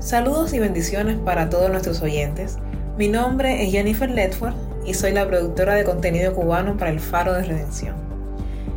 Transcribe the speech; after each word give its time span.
Saludos 0.00 0.54
y 0.54 0.58
bendiciones 0.58 1.18
para 1.18 1.50
todos 1.50 1.68
nuestros 1.68 2.00
oyentes. 2.00 2.56
Mi 2.96 3.08
nombre 3.08 3.62
es 3.62 3.70
Jennifer 3.70 4.08
Ledford 4.10 4.54
y 4.86 4.94
soy 4.94 5.12
la 5.12 5.28
productora 5.28 5.74
de 5.74 5.84
contenido 5.84 6.34
cubano 6.34 6.78
para 6.78 6.90
el 6.90 7.00
Faro 7.00 7.34
de 7.34 7.42
Redención. 7.42 7.96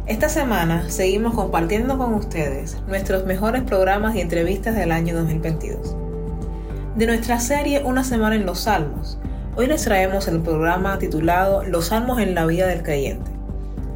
Esta 0.06 0.28
semana 0.28 0.90
seguimos 0.90 1.34
compartiendo 1.34 1.98
con 1.98 2.14
ustedes 2.14 2.78
nuestros 2.90 3.26
mejores 3.26 3.64
programas 3.64 4.18
y 4.18 4.20
entrevistas 4.20 4.76
del 4.76 4.92
año 4.92 5.16
2022. 5.16 5.96
De 6.98 7.08
nuestra 7.08 7.40
serie 7.40 7.84
Una 7.86 8.04
semana 8.04 8.36
en 8.36 8.46
los 8.46 8.60
Salmos, 8.60 9.18
hoy 9.56 9.68
les 9.68 9.86
traemos 9.86 10.28
el 10.28 10.42
programa 10.42 11.00
titulado 11.00 11.64
Los 11.64 11.86
Salmos 11.86 12.20
en 12.20 12.36
la 12.36 12.46
vida 12.46 12.68
del 12.68 12.84
creyente. 12.84 13.32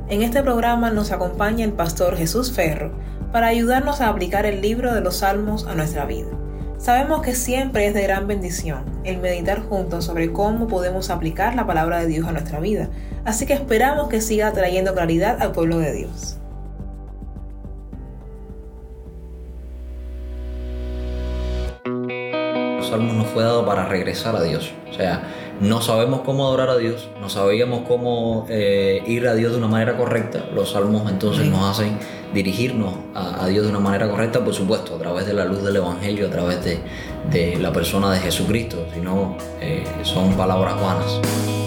En 0.08 0.22
este 0.22 0.42
programa 0.44 0.92
nos 0.92 1.12
acompaña 1.12 1.66
el 1.66 1.74
pastor 1.74 2.16
Jesús 2.16 2.54
Ferro 2.54 2.94
para 3.34 3.48
ayudarnos 3.48 4.00
a 4.00 4.08
aplicar 4.08 4.46
el 4.46 4.62
libro 4.62 4.94
de 4.94 5.02
los 5.02 5.18
Salmos 5.18 5.68
a 5.68 5.76
nuestra 5.76 6.06
vida. 6.06 6.30
Sabemos 6.78 7.24
que 7.24 7.34
siempre 7.34 7.88
es 7.88 7.94
de 7.94 8.04
gran 8.04 8.28
bendición 8.28 8.86
el 9.04 9.18
meditar 9.18 9.62
juntos 9.62 10.06
sobre 10.06 10.32
cómo 10.32 10.68
podemos 10.68 11.10
aplicar 11.10 11.56
la 11.56 11.66
palabra 11.66 12.00
de 12.00 12.08
Dios 12.08 12.28
a 12.28 12.32
nuestra 12.32 12.60
vida, 12.60 12.90
así 13.26 13.46
que 13.46 13.54
esperamos 13.54 14.10
que 14.10 14.22
siga 14.22 14.54
trayendo 14.54 14.94
claridad 14.94 15.42
al 15.42 15.54
pueblo 15.54 15.80
de 15.80 15.92
Dios. 15.94 16.37
Los 22.88 22.94
salmos 22.94 23.18
nos 23.18 23.28
fue 23.28 23.44
dado 23.44 23.66
para 23.66 23.86
regresar 23.86 24.38
a 24.38 24.42
Dios, 24.42 24.72
o 24.90 24.94
sea, 24.94 25.22
no 25.60 25.82
sabemos 25.82 26.22
cómo 26.22 26.48
adorar 26.48 26.70
a 26.70 26.78
Dios, 26.78 27.10
no 27.20 27.30
sabíamos 27.30 27.82
cómo 27.86 28.46
eh, 28.48 29.04
ir 29.06 29.28
a 29.28 29.36
Dios 29.36 29.52
de 29.52 29.58
una 29.58 29.68
manera 29.68 29.98
correcta. 29.98 30.46
Los 30.56 30.72
salmos 30.72 31.12
entonces 31.12 31.48
nos 31.48 31.70
hacen 31.70 32.00
dirigirnos 32.34 32.94
a, 33.14 33.46
Dios 33.48 33.66
de 33.66 33.72
una 33.72 33.82
manera 33.82 34.10
correcta, 34.10 34.42
por 34.42 34.54
supuesto, 34.54 34.96
a 34.96 35.00
través 35.00 35.26
de 35.26 35.34
la 35.34 35.44
luz 35.44 35.64
del 35.64 35.76
Evangelio, 35.76 36.28
a 36.28 36.30
través 36.30 36.60
de, 36.64 37.58
la 37.60 37.74
persona 37.74 38.10
de 38.10 38.20
Jesucristo, 38.20 38.86
si 38.94 39.02
no 39.02 39.36
eh, 39.60 39.84
son 40.04 40.36
palabras 40.36 40.80
vanas. 40.80 41.67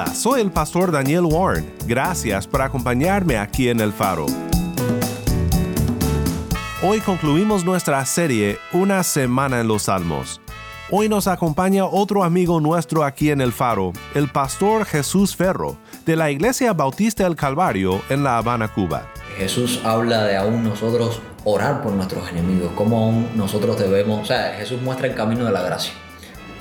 Hola, 0.00 0.14
soy 0.14 0.40
el 0.40 0.50
pastor 0.50 0.92
Daniel 0.92 1.26
Warren. 1.26 1.70
Gracias 1.86 2.46
por 2.46 2.62
acompañarme 2.62 3.36
aquí 3.36 3.68
en 3.68 3.80
El 3.80 3.92
Faro. 3.92 4.24
Hoy 6.82 7.00
concluimos 7.00 7.66
nuestra 7.66 8.02
serie 8.06 8.56
Una 8.72 9.02
semana 9.02 9.60
en 9.60 9.68
los 9.68 9.82
Salmos. 9.82 10.40
Hoy 10.90 11.10
nos 11.10 11.26
acompaña 11.26 11.84
otro 11.84 12.24
amigo 12.24 12.62
nuestro 12.62 13.04
aquí 13.04 13.30
en 13.30 13.42
El 13.42 13.52
Faro, 13.52 13.92
el 14.14 14.30
pastor 14.30 14.86
Jesús 14.86 15.36
Ferro, 15.36 15.76
de 16.06 16.16
la 16.16 16.30
Iglesia 16.30 16.72
Bautista 16.72 17.24
del 17.24 17.36
Calvario 17.36 18.00
en 18.08 18.24
La 18.24 18.38
Habana, 18.38 18.68
Cuba. 18.68 19.06
Jesús 19.36 19.82
habla 19.84 20.24
de 20.24 20.34
aún 20.34 20.64
nosotros 20.64 21.20
orar 21.44 21.82
por 21.82 21.92
nuestros 21.92 22.26
enemigos, 22.30 22.72
cómo 22.74 23.04
aún 23.04 23.28
nosotros 23.34 23.78
debemos, 23.78 24.22
o 24.22 24.24
sea, 24.24 24.54
Jesús 24.56 24.80
muestra 24.80 25.08
el 25.08 25.14
camino 25.14 25.44
de 25.44 25.52
la 25.52 25.60
gracia. 25.60 25.92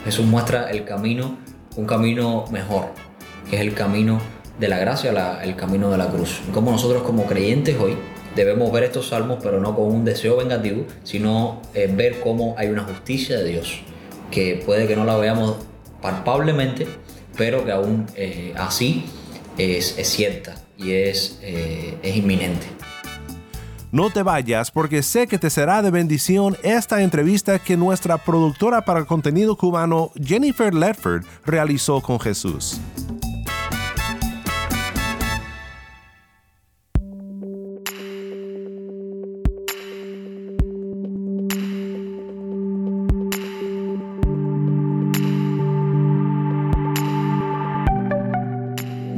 Jesús 0.04 0.26
muestra 0.26 0.70
el 0.72 0.84
camino, 0.84 1.38
un 1.78 1.86
camino 1.86 2.44
mejor, 2.52 2.90
que 3.50 3.56
es 3.56 3.62
el 3.62 3.74
camino 3.74 4.20
de 4.60 4.68
la 4.68 4.78
gracia, 4.78 5.42
el 5.44 5.56
camino 5.56 5.90
de 5.90 5.98
la 5.98 6.08
cruz. 6.10 6.42
Como 6.54 6.72
nosotros 6.72 7.04
como 7.04 7.26
creyentes 7.26 7.78
hoy 7.80 7.96
debemos 8.36 8.72
ver 8.72 8.84
estos 8.84 9.08
salmos, 9.08 9.40
pero 9.42 9.60
no 9.60 9.76
con 9.76 9.86
un 9.88 10.06
deseo 10.06 10.38
vengativo, 10.38 10.86
sino 11.04 11.62
eh, 11.74 11.92
ver 11.94 12.20
cómo 12.20 12.56
hay 12.58 12.68
una 12.68 12.84
justicia 12.84 13.38
de 13.38 13.50
Dios, 13.50 13.82
que 14.32 14.62
puede 14.66 14.88
que 14.88 14.96
no 14.96 15.06
la 15.06 15.18
veamos 15.18 15.58
palpablemente, 16.02 16.88
pero 17.38 17.66
que 17.66 17.72
aún 17.72 18.06
eh, 18.16 18.54
así 18.58 19.06
es, 19.58 19.96
cierta 20.04 20.56
y 20.78 20.92
es, 20.92 21.40
eh, 21.42 21.98
es 22.04 22.16
inminente. 22.16 22.68
No 23.92 24.12
te 24.12 24.22
vayas 24.22 24.70
porque 24.70 25.02
sé 25.02 25.26
que 25.26 25.40
te 25.40 25.50
será 25.50 25.82
de 25.82 25.90
bendición 25.90 26.56
esta 26.62 27.02
entrevista 27.02 27.58
que 27.58 27.76
nuestra 27.76 28.20
productora 28.20 28.86
para 28.86 29.06
contenido 29.06 29.58
cubano 29.58 30.12
Jennifer 30.24 30.74
Ledford 30.74 31.26
realizó 31.44 32.00
con 32.00 32.20
Jesús. 32.20 32.80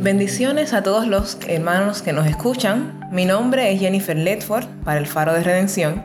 Bendiciones 0.02 0.74
a 0.74 0.82
todos 0.82 1.06
los 1.06 1.38
hermanos 1.48 2.02
que 2.02 2.12
nos 2.12 2.26
escuchan. 2.26 3.08
Mi 3.12 3.26
nombre 3.26 3.72
es 3.72 3.80
Jennifer 3.80 4.18
Ledford 4.18 4.66
para 4.84 5.00
el 5.00 5.06
Faro 5.06 5.32
de 5.32 5.44
Redención. 5.44 6.02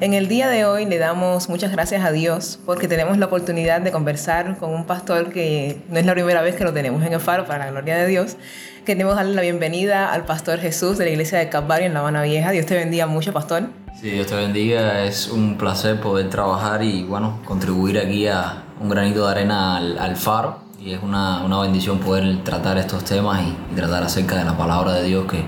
En 0.00 0.12
el 0.12 0.26
día 0.26 0.48
de 0.48 0.64
hoy 0.64 0.86
le 0.86 0.98
damos 0.98 1.48
muchas 1.48 1.70
gracias 1.70 2.04
a 2.04 2.10
Dios 2.10 2.58
porque 2.66 2.88
tenemos 2.88 3.16
la 3.16 3.26
oportunidad 3.26 3.80
de 3.80 3.92
conversar 3.92 4.58
con 4.58 4.74
un 4.74 4.86
pastor 4.86 5.30
que 5.30 5.80
no 5.88 6.00
es 6.00 6.04
la 6.04 6.14
primera 6.14 6.42
vez 6.42 6.56
que 6.56 6.64
lo 6.64 6.72
tenemos 6.72 7.00
en 7.06 7.12
el 7.12 7.20
Faro, 7.20 7.46
para 7.46 7.66
la 7.66 7.70
gloria 7.70 7.98
de 7.98 8.08
Dios. 8.08 8.36
Queremos 8.84 9.14
darle 9.14 9.36
la 9.36 9.42
bienvenida 9.42 10.12
al 10.12 10.24
pastor 10.24 10.58
Jesús 10.58 10.98
de 10.98 11.04
la 11.04 11.12
iglesia 11.12 11.38
de 11.38 11.48
Calvario 11.48 11.86
en 11.86 11.94
La 11.94 12.00
Habana 12.00 12.24
Vieja. 12.24 12.50
Dios 12.50 12.66
te 12.66 12.74
bendiga 12.74 13.06
mucho, 13.06 13.32
pastor. 13.32 13.68
Sí, 14.00 14.10
Dios 14.10 14.26
te 14.26 14.34
bendiga. 14.34 15.04
Es 15.04 15.28
un 15.28 15.56
placer 15.56 16.00
poder 16.00 16.28
trabajar 16.28 16.82
y, 16.82 17.04
bueno, 17.04 17.38
contribuir 17.44 18.00
aquí 18.00 18.26
a 18.26 18.64
un 18.80 18.88
granito 18.88 19.24
de 19.26 19.30
arena 19.30 19.76
al, 19.76 19.96
al 19.96 20.16
Faro 20.16 20.67
y 20.80 20.92
es 20.92 21.02
una, 21.02 21.44
una, 21.44 21.60
bendición 21.60 21.98
poder 21.98 22.44
tratar 22.44 22.78
estos 22.78 23.04
temas 23.04 23.42
y, 23.42 23.74
tratar 23.74 24.04
acerca 24.04 24.36
de 24.36 24.44
la 24.44 24.56
palabra 24.56 24.94
de 24.94 25.04
Dios 25.08 25.26
que, 25.30 25.42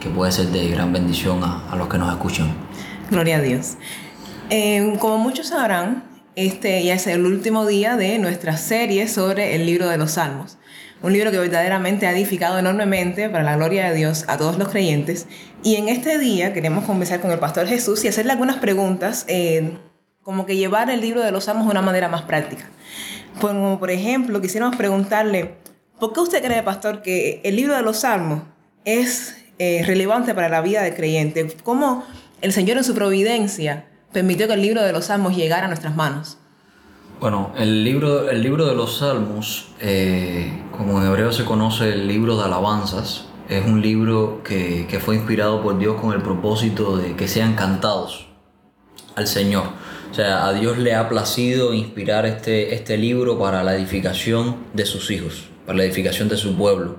que 0.00 0.08
puede 0.08 0.30
ser 0.32 0.46
de 0.46 0.68
gran 0.68 0.92
bendición 0.92 1.42
a, 1.42 1.68
a, 1.70 1.76
los 1.76 1.88
que 1.88 1.98
nos 1.98 2.10
escuchan. 2.10 2.54
Gloria 3.10 3.38
a 3.38 3.40
Dios. 3.40 3.76
Eh, 4.48 4.96
como 5.00 5.18
muchos 5.18 5.48
sabrán, 5.48 6.04
este 6.36 6.84
ya 6.84 6.94
es 6.94 7.06
el 7.06 7.26
último 7.26 7.66
día 7.66 7.96
de 7.96 8.18
nuestra 8.18 8.56
serie 8.56 9.08
sobre 9.08 9.56
el 9.56 9.66
libro 9.66 9.88
de 9.88 9.98
los 9.98 10.12
Salmos. 10.12 10.58
Un 11.02 11.14
libro 11.14 11.30
que 11.30 11.38
verdaderamente 11.38 12.06
ha 12.06 12.12
edificado 12.12 12.58
enormemente 12.58 13.28
para 13.30 13.42
la 13.42 13.56
gloria 13.56 13.88
de 13.88 13.96
Dios 13.96 14.24
a 14.28 14.36
todos 14.36 14.58
los 14.58 14.68
creyentes. 14.68 15.26
Y 15.64 15.76
en 15.76 15.88
este 15.88 16.18
día 16.18 16.52
queremos 16.52 16.84
conversar 16.84 17.20
con 17.20 17.30
el 17.30 17.38
pastor 17.38 17.66
Jesús 17.66 18.04
y 18.04 18.08
hacerle 18.08 18.32
algunas 18.32 18.56
preguntas, 18.56 19.24
eh, 19.26 19.78
como 20.22 20.46
que 20.46 20.56
llevar 20.56 20.90
el 20.90 21.00
libro 21.00 21.22
de 21.22 21.32
los 21.32 21.44
Salmos 21.44 21.64
de 21.64 21.70
una 21.72 21.82
manera 21.82 22.08
más 22.08 22.22
práctica. 22.22 22.66
Como 23.40 23.78
por 23.78 23.90
ejemplo, 23.90 24.40
quisiéramos 24.40 24.76
preguntarle, 24.76 25.54
¿por 25.98 26.12
qué 26.12 26.20
usted 26.20 26.42
cree, 26.42 26.62
pastor, 26.62 27.02
que 27.02 27.40
el 27.44 27.56
libro 27.56 27.76
de 27.76 27.82
los 27.82 27.98
Salmos 27.98 28.42
es 28.84 29.36
eh, 29.58 29.82
relevante 29.86 30.34
para 30.34 30.48
la 30.48 30.60
vida 30.60 30.82
del 30.82 30.94
creyente? 30.94 31.56
¿Cómo 31.62 32.04
el 32.40 32.52
Señor 32.52 32.78
en 32.78 32.84
su 32.84 32.94
providencia 32.94 33.86
permitió 34.12 34.46
que 34.46 34.54
el 34.54 34.62
libro 34.62 34.82
de 34.82 34.92
los 34.92 35.06
Salmos 35.06 35.36
llegara 35.36 35.64
a 35.64 35.68
nuestras 35.68 35.94
manos? 35.94 36.38
Bueno, 37.20 37.52
el 37.58 37.84
libro, 37.84 38.30
el 38.30 38.42
libro 38.42 38.64
de 38.64 38.74
los 38.74 38.98
Salmos, 38.98 39.68
eh, 39.80 40.50
como 40.76 41.00
en 41.00 41.06
hebreo 41.06 41.32
se 41.32 41.44
conoce 41.44 41.92
el 41.92 42.08
libro 42.08 42.38
de 42.38 42.44
alabanzas, 42.44 43.26
es 43.50 43.66
un 43.66 43.82
libro 43.82 44.42
que, 44.42 44.86
que 44.88 45.00
fue 45.00 45.16
inspirado 45.16 45.62
por 45.62 45.78
Dios 45.78 46.00
con 46.00 46.14
el 46.14 46.22
propósito 46.22 46.96
de 46.96 47.16
que 47.16 47.28
sean 47.28 47.56
cantados 47.56 48.28
al 49.16 49.26
Señor. 49.26 49.64
O 50.10 50.14
sea, 50.14 50.48
a 50.48 50.52
Dios 50.52 50.76
le 50.78 50.94
ha 50.94 51.08
placido 51.08 51.72
inspirar 51.72 52.26
este, 52.26 52.74
este 52.74 52.98
libro 52.98 53.38
para 53.38 53.62
la 53.62 53.76
edificación 53.76 54.56
de 54.74 54.84
sus 54.84 55.08
hijos, 55.12 55.48
para 55.66 55.78
la 55.78 55.84
edificación 55.84 56.28
de 56.28 56.36
su 56.36 56.56
pueblo. 56.56 56.98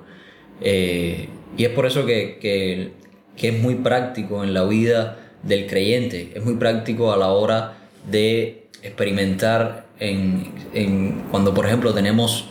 Eh, 0.62 1.28
y 1.58 1.66
es 1.66 1.72
por 1.72 1.86
eso 1.86 2.06
que, 2.06 2.94
es 3.36 3.60
muy 3.60 3.76
práctico 3.76 4.44
en 4.44 4.54
la 4.54 4.64
vida 4.64 5.18
del 5.44 5.68
creyente, 5.68 6.32
es 6.36 6.46
muy 6.46 6.56
práctico 6.56 7.12
a 7.12 7.18
la 7.18 7.32
hora 7.32 7.80
de 8.10 8.68
experimentar 8.82 9.88
en, 10.00 11.24
cuando, 11.32 11.54
por 11.54 11.66
ejemplo, 11.66 11.94
tenemos 11.94 12.46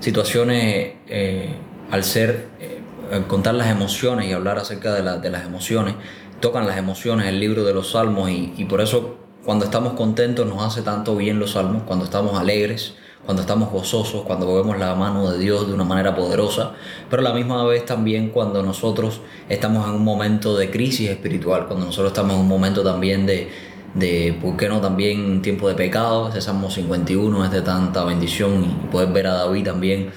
situaciones 0.00 0.94
eh, 1.08 1.50
al 1.90 2.02
ser, 2.02 2.46
eh, 2.60 2.78
al 3.12 3.26
contar 3.26 3.54
las 3.54 3.68
emociones 3.70 4.26
y 4.26 4.32
hablar 4.32 4.58
acerca 4.58 4.94
de, 4.94 5.30
las 5.30 5.44
emociones, 5.44 5.96
tocan 6.40 6.66
las 6.66 6.78
emociones 6.78 7.26
el 7.26 7.40
libro 7.40 7.64
de 7.64 7.74
los 7.74 7.90
salmos 7.90 8.30
y 8.30 8.64
por 8.64 8.80
eso 8.80 9.27
cuando 9.48 9.64
estamos 9.64 9.94
contentos 9.94 10.46
nos 10.46 10.62
hace 10.62 10.82
tanto 10.82 11.16
bien 11.16 11.38
los 11.38 11.52
salmos, 11.52 11.84
cuando 11.84 12.04
estamos 12.04 12.38
alegres 12.38 12.92
cuando 13.24 13.40
estamos 13.40 13.70
gozosos, 13.70 14.24
cuando 14.26 14.54
vemos 14.54 14.78
la 14.78 14.94
mano 14.94 15.30
de 15.30 15.38
Dios 15.38 15.66
de 15.66 15.72
una 15.72 15.84
manera 15.84 16.14
poderosa, 16.14 16.74
pero 17.08 17.20
a 17.20 17.24
la 17.24 17.32
misma 17.32 17.64
vez 17.64 17.86
también 17.86 18.28
cuando 18.28 18.62
nosotros 18.62 19.22
estamos 19.48 19.88
en 19.88 19.94
un 19.94 20.04
momento 20.04 20.54
de 20.54 20.70
crisis 20.70 21.08
espiritual, 21.08 21.66
cuando 21.66 21.86
nosotros 21.86 22.12
estamos 22.12 22.34
en 22.34 22.40
un 22.40 22.48
momento 22.48 22.82
también 22.82 23.24
de, 23.24 23.48
de 23.94 24.38
¿por 24.38 24.58
qué 24.58 24.68
no 24.68 24.82
también 24.82 25.24
un 25.24 25.40
tiempo 25.40 25.66
de 25.66 25.74
pecado? 25.74 26.28
Ese 26.28 26.42
Salmo 26.42 26.70
51 26.70 27.42
es 27.46 27.50
de 27.50 27.62
tanta 27.62 28.04
bendición 28.04 28.64
y 28.64 28.86
poder 28.92 29.14
ver 29.14 29.28
a 29.28 29.32
David 29.32 29.64
también 29.64 30.10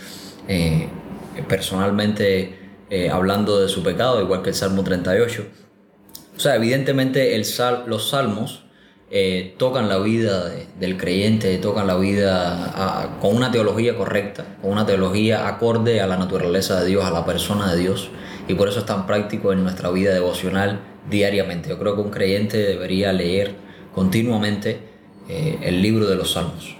eh, 0.49 0.89
personalmente 1.47 2.59
eh, 2.89 3.09
hablando 3.09 3.61
de 3.61 3.69
su 3.69 3.81
pecado, 3.81 4.21
igual 4.21 4.41
que 4.41 4.49
el 4.49 4.55
Salmo 4.55 4.83
38. 4.83 5.45
O 6.35 6.39
sea, 6.41 6.57
evidentemente 6.57 7.37
el 7.37 7.45
sal, 7.45 7.85
los 7.87 8.09
salmos 8.09 8.65
eh, 9.13 9.55
tocan 9.57 9.89
la 9.89 9.97
vida 9.97 10.51
del 10.79 10.97
creyente, 10.97 11.57
tocan 11.57 11.85
la 11.85 11.97
vida 11.97 13.17
con 13.19 13.35
una 13.35 13.51
teología 13.51 13.97
correcta, 13.97 14.45
con 14.61 14.71
una 14.71 14.85
teología 14.85 15.49
acorde 15.49 15.99
a 15.99 16.07
la 16.07 16.15
naturaleza 16.15 16.79
de 16.79 16.87
Dios, 16.87 17.03
a 17.03 17.11
la 17.11 17.25
persona 17.25 17.73
de 17.73 17.79
Dios, 17.79 18.09
y 18.47 18.53
por 18.53 18.69
eso 18.69 18.79
es 18.79 18.85
tan 18.85 19.05
práctico 19.05 19.51
en 19.51 19.63
nuestra 19.63 19.91
vida 19.91 20.13
devocional 20.13 20.79
diariamente. 21.09 21.67
Yo 21.67 21.77
creo 21.77 21.95
que 21.95 22.01
un 22.01 22.09
creyente 22.09 22.57
debería 22.57 23.11
leer 23.11 23.55
continuamente 23.93 24.79
eh, 25.27 25.59
el 25.61 25.81
libro 25.81 26.07
de 26.07 26.15
los 26.15 26.31
salmos. 26.31 26.75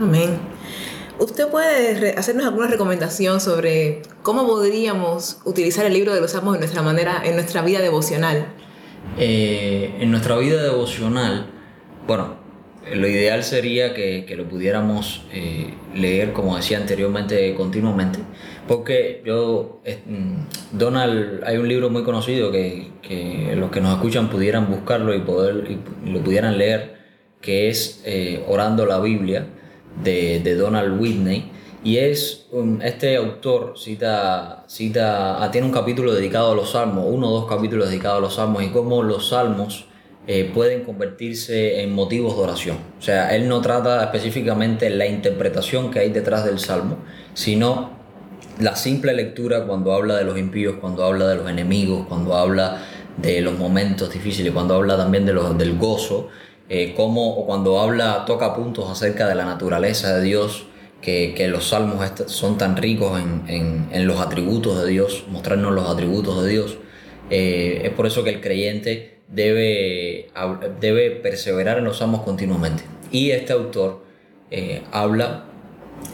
Amén. 0.00 0.38
¿Usted 1.18 1.48
puede 1.48 2.14
hacernos 2.16 2.46
alguna 2.46 2.68
recomendación 2.68 3.40
sobre 3.40 4.02
cómo 4.22 4.46
podríamos 4.46 5.38
utilizar 5.44 5.86
el 5.86 5.92
libro 5.92 6.14
de 6.14 6.20
los 6.20 6.32
salmos 6.32 6.54
en 6.54 6.60
nuestra 6.60 6.82
manera, 6.82 7.22
en 7.24 7.34
nuestra 7.34 7.62
vida 7.62 7.80
devocional? 7.80 8.46
Eh, 9.16 9.96
en 10.00 10.10
nuestra 10.10 10.36
vida 10.36 10.62
devocional, 10.62 11.46
bueno, 12.08 12.36
lo 12.90 13.06
ideal 13.06 13.44
sería 13.44 13.92
que, 13.92 14.24
lo 14.34 14.48
pudiéramos 14.48 15.26
eh, 15.30 15.74
leer, 15.94 16.32
como 16.32 16.56
decía 16.56 16.78
anteriormente, 16.78 17.54
continuamente, 17.54 18.18
porque 18.66 19.22
yo, 19.26 19.82
mm, 20.06 20.78
Donald, 20.78 21.44
hay 21.44 21.58
un 21.58 21.68
libro 21.68 21.90
muy 21.90 22.04
conocido 22.04 22.50
que, 22.50 22.88
los 23.56 23.70
que 23.70 23.82
nos 23.82 23.94
escuchan 23.94 24.30
pudieran 24.30 24.70
buscarlo 24.70 25.14
y, 25.14 25.20
poder, 25.20 25.70
y 25.70 26.10
lo 26.10 26.20
pudieran 26.20 26.56
leer, 26.56 26.96
que 27.42 27.68
es 27.68 28.02
eh, 28.06 28.42
Orando 28.48 28.86
la 28.86 29.00
Biblia, 29.00 29.46
de, 30.02 30.40
de 30.40 30.54
Donald 30.54 30.98
Whitney, 30.98 31.50
y 31.84 31.98
es 31.98 32.46
este 32.82 33.16
autor 33.16 33.74
cita, 33.76 34.64
cita, 34.66 35.44
ah, 35.44 35.50
tiene 35.50 35.66
un 35.66 35.74
capítulo 35.74 36.14
dedicado 36.14 36.52
a 36.52 36.54
los 36.54 36.70
salmos, 36.70 37.04
uno 37.06 37.28
o 37.28 37.40
dos 37.40 37.48
capítulos 37.50 37.90
dedicados 37.90 38.16
a 38.16 38.20
los 38.22 38.34
salmos 38.34 38.62
y 38.62 38.68
cómo 38.68 39.02
los 39.02 39.28
salmos 39.28 39.87
eh, 40.30 40.50
pueden 40.52 40.84
convertirse 40.84 41.80
en 41.80 41.94
motivos 41.94 42.36
de 42.36 42.42
oración. 42.42 42.76
O 42.98 43.02
sea, 43.02 43.34
él 43.34 43.48
no 43.48 43.62
trata 43.62 44.04
específicamente 44.04 44.90
la 44.90 45.06
interpretación 45.06 45.90
que 45.90 46.00
hay 46.00 46.10
detrás 46.10 46.44
del 46.44 46.58
salmo, 46.58 46.98
sino 47.32 47.92
la 48.60 48.76
simple 48.76 49.14
lectura 49.14 49.64
cuando 49.64 49.94
habla 49.94 50.16
de 50.16 50.24
los 50.24 50.36
impíos, 50.36 50.76
cuando 50.82 51.02
habla 51.06 51.28
de 51.28 51.36
los 51.36 51.48
enemigos, 51.48 52.06
cuando 52.06 52.34
habla 52.34 52.82
de 53.16 53.40
los 53.40 53.58
momentos 53.58 54.12
difíciles, 54.12 54.52
cuando 54.52 54.74
habla 54.74 54.98
también 54.98 55.24
de 55.24 55.32
los, 55.32 55.56
del 55.56 55.78
gozo, 55.78 56.28
eh, 56.68 56.92
como, 56.94 57.38
o 57.38 57.46
cuando 57.46 57.80
habla, 57.80 58.26
toca 58.26 58.54
puntos 58.54 58.90
acerca 58.90 59.28
de 59.28 59.34
la 59.34 59.46
naturaleza 59.46 60.14
de 60.14 60.22
Dios, 60.24 60.66
que, 61.00 61.32
que 61.34 61.48
los 61.48 61.68
salmos 61.68 62.04
son 62.26 62.58
tan 62.58 62.76
ricos 62.76 63.18
en, 63.18 63.88
en, 63.90 64.06
los 64.06 64.20
atributos 64.20 64.82
de 64.82 64.90
Dios, 64.90 65.24
mostrarnos 65.30 65.72
los 65.72 65.88
atributos 65.88 66.44
de 66.44 66.50
Dios. 66.50 66.76
Eh, 67.30 67.80
es 67.84 67.90
por 67.92 68.06
eso 68.06 68.22
que 68.24 68.30
el 68.30 68.42
creyente 68.42 69.17
debe, 69.28 70.30
debe 70.80 71.10
perseverar 71.10 71.78
en 71.78 71.84
los 71.84 71.98
salmos 71.98 72.22
continuamente. 72.22 72.82
Y 73.10 73.30
este 73.30 73.52
autor 73.52 74.04
eh, 74.50 74.82
habla 74.92 75.44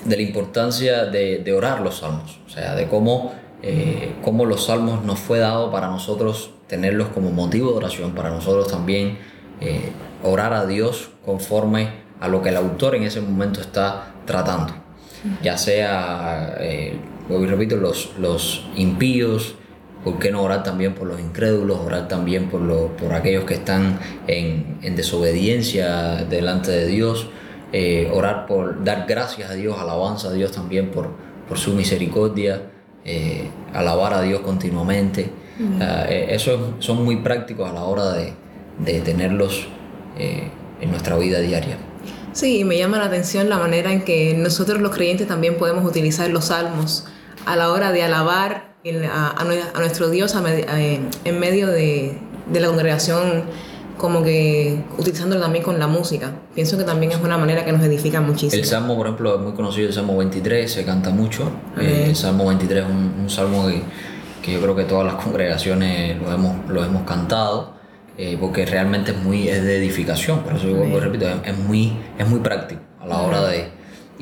de 0.04 0.16
la 0.16 0.22
importancia 0.22 1.06
de, 1.06 1.38
de, 1.38 1.52
orar 1.52 1.80
los 1.80 1.98
salmos, 1.98 2.38
o 2.46 2.50
sea, 2.50 2.74
de 2.74 2.86
cómo, 2.88 3.34
eh, 3.62 4.12
cómo 4.22 4.44
los 4.44 4.66
salmos 4.66 5.04
nos 5.04 5.18
fue 5.18 5.38
dado 5.38 5.70
para 5.70 5.88
nosotros 5.88 6.50
tenerlos 6.66 7.08
como 7.08 7.30
motivo 7.30 7.70
de 7.70 7.76
oración, 7.76 8.12
para 8.12 8.30
nosotros 8.30 8.68
también 8.68 9.18
eh, 9.60 9.92
orar 10.22 10.52
a 10.52 10.66
Dios 10.66 11.10
conforme 11.24 11.88
a 12.20 12.28
lo 12.28 12.42
que 12.42 12.50
el 12.50 12.56
autor 12.56 12.94
en 12.94 13.04
ese 13.04 13.20
momento 13.20 13.60
está 13.60 14.14
tratando, 14.24 14.74
ya 15.42 15.58
sea, 15.58 16.56
eh, 16.60 16.98
repito, 17.28 17.76
los, 17.76 18.12
los 18.18 18.66
impíos, 18.76 19.54
¿Por 20.04 20.18
qué 20.18 20.30
no 20.30 20.42
orar 20.42 20.62
también 20.62 20.94
por 20.94 21.08
los 21.08 21.18
incrédulos, 21.18 21.78
orar 21.78 22.06
también 22.08 22.50
por, 22.50 22.60
por 22.92 23.14
aquellos 23.14 23.44
que 23.44 23.54
están 23.54 23.98
en, 24.26 24.78
en 24.82 24.94
desobediencia 24.94 26.24
delante 26.28 26.70
de 26.70 26.86
Dios? 26.86 27.28
Eh, 27.72 28.10
orar 28.12 28.46
por 28.46 28.84
dar 28.84 29.06
gracias 29.08 29.50
a 29.50 29.54
Dios, 29.54 29.76
alabanza 29.78 30.28
a 30.28 30.32
Dios 30.32 30.52
también 30.52 30.90
por, 30.90 31.08
por 31.48 31.58
su 31.58 31.72
misericordia, 31.72 32.70
eh, 33.04 33.48
alabar 33.72 34.14
a 34.14 34.22
Dios 34.22 34.42
continuamente. 34.42 35.30
Uh, 35.58 36.08
eso 36.08 36.74
son 36.80 37.04
muy 37.04 37.16
prácticos 37.16 37.70
a 37.70 37.72
la 37.72 37.84
hora 37.84 38.12
de, 38.12 38.32
de 38.78 39.00
tenerlos 39.00 39.68
en 40.16 40.90
nuestra 40.90 41.16
vida 41.16 41.40
diaria. 41.40 41.76
Sí, 42.32 42.64
me 42.64 42.76
llama 42.76 42.98
la 42.98 43.04
atención 43.04 43.48
la 43.48 43.58
manera 43.58 43.92
en 43.92 44.04
que 44.04 44.34
nosotros 44.34 44.80
los 44.80 44.94
creyentes 44.94 45.28
también 45.28 45.56
podemos 45.56 45.84
utilizar 45.84 46.28
los 46.30 46.46
salmos 46.46 47.06
a 47.46 47.56
la 47.56 47.70
hora 47.70 47.92
de 47.92 48.02
alabar 48.02 48.73
a, 48.84 49.44
nuestro 49.78 50.10
Dios 50.10 50.34
en 50.36 51.40
medio 51.40 51.68
de, 51.68 52.18
la 52.52 52.66
congregación, 52.68 53.44
como 53.96 54.22
que 54.22 54.78
utilizándolo 54.98 55.40
también 55.40 55.64
con 55.64 55.78
la 55.78 55.86
música. 55.86 56.32
Pienso 56.54 56.76
que 56.76 56.84
también 56.84 57.12
es 57.12 57.18
una 57.22 57.38
manera 57.38 57.64
que 57.64 57.72
nos 57.72 57.82
edifica 57.82 58.20
muchísimo. 58.20 58.60
El 58.60 58.68
Salmo, 58.68 58.96
por 58.96 59.06
ejemplo, 59.06 59.36
es 59.36 59.40
muy 59.40 59.52
conocido, 59.52 59.88
el 59.88 59.94
Salmo 59.94 60.16
23, 60.18 60.70
se 60.70 60.84
canta 60.84 61.10
mucho. 61.10 61.50
Eh, 61.80 62.06
el 62.08 62.16
Salmo 62.16 62.46
23 62.46 62.84
es 62.84 62.90
un, 62.90 63.30
salmo 63.30 63.68
que, 64.42 64.52
yo 64.52 64.60
creo 64.60 64.76
que 64.76 64.84
todas 64.84 65.06
las 65.06 65.22
congregaciones 65.22 66.20
lo 66.20 66.32
hemos, 66.32 66.68
lo 66.68 66.84
hemos 66.84 67.04
cantado. 67.04 67.72
Eh, 68.16 68.38
porque 68.40 68.64
realmente 68.64 69.10
es 69.10 69.16
muy 69.16 69.48
es 69.48 69.64
de 69.64 69.76
edificación, 69.76 70.44
por 70.44 70.54
eso 70.54 70.68
yo 70.68 71.00
repito, 71.00 71.26
es, 71.44 71.58
muy, 71.58 71.98
es 72.16 72.28
muy 72.28 72.38
práctico 72.38 72.80
a 73.00 73.08
la 73.08 73.20
hora 73.22 73.48
de, 73.48 73.72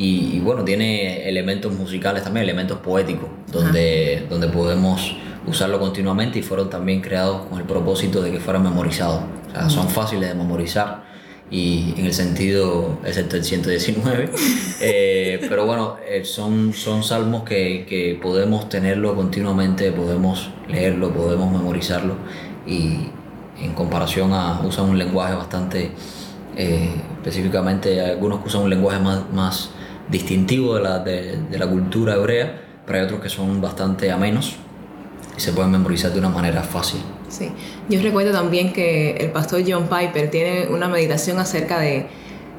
y, 0.05 0.41
bueno, 0.41 0.65
tiene 0.65 1.29
elementos 1.29 1.73
musicales 1.73 2.25
también, 2.25 2.43
elementos 2.43 2.79
poéticos, 2.79 3.29
donde, 3.53 4.27
donde 4.29 4.49
podemos 4.49 5.15
usarlo 5.47 5.79
continuamente 5.79 6.41
y 6.41 6.43
fueron 6.43 6.69
también 6.69 7.01
creados 7.01 7.47
con 7.47 7.61
el 7.61 7.65
propósito 7.65 8.21
de 8.21 8.33
que 8.33 8.41
fueran 8.41 8.65
memorizados. 8.65 9.23
O 9.49 9.51
sea, 9.53 9.71
son 9.71 9.89
fáciles 9.89 10.29
de 10.29 10.35
memorizar 10.35 11.05
y 11.53 11.95
en 11.97 12.07
el 12.07 12.13
sentido, 12.13 12.99
excepto 13.05 13.37
el 13.37 13.45
119, 13.45 14.31
eh, 14.81 15.47
pero 15.49 15.67
bueno, 15.67 15.99
eh, 16.05 16.25
son, 16.25 16.73
son 16.73 17.05
salmos 17.05 17.45
que, 17.45 17.87
que, 17.89 18.19
podemos 18.21 18.69
tenerlo 18.69 19.15
continuamente, 19.15 19.93
podemos 19.93 20.51
leerlo, 20.69 21.13
podemos 21.13 21.53
memorizarlo 21.53 22.17
y 22.67 23.07
en 23.63 23.73
comparación 23.75 24.33
a, 24.33 24.63
usan 24.63 24.87
un 24.87 24.99
lenguaje 24.99 25.35
bastante, 25.35 25.93
eh, 26.57 26.91
específicamente 27.19 28.01
algunos 28.01 28.41
que 28.41 28.49
usan 28.49 28.63
un 28.63 28.71
lenguaje 28.71 28.99
más, 28.99 29.31
más 29.33 29.71
distintivo 30.13 30.77
de 30.77 30.83
la, 30.83 30.99
de, 31.01 31.59
la 31.59 31.67
cultura 31.67 32.15
hebrea, 32.15 32.61
pero 32.87 32.99
hay 32.99 33.05
otros 33.05 33.21
que 33.21 33.29
son 33.29 33.61
bastante 33.61 34.13
amenos 34.13 34.55
y 35.37 35.41
se 35.41 35.53
pueden 35.53 35.73
memorizar 35.73 36.13
de 36.13 36.21
una 36.21 36.29
manera 36.29 36.63
fácil. 36.63 37.01
Sí, 37.29 37.51
yo 37.89 38.01
recuerdo 38.03 38.31
también 38.31 38.73
que 38.73 39.13
el 39.13 39.33
pastor 39.33 39.63
John 39.67 39.89
Piper 39.89 40.31
tiene 40.31 40.69
una 40.69 40.89
meditación 40.89 41.39
acerca 41.39 41.81
de, 41.81 42.07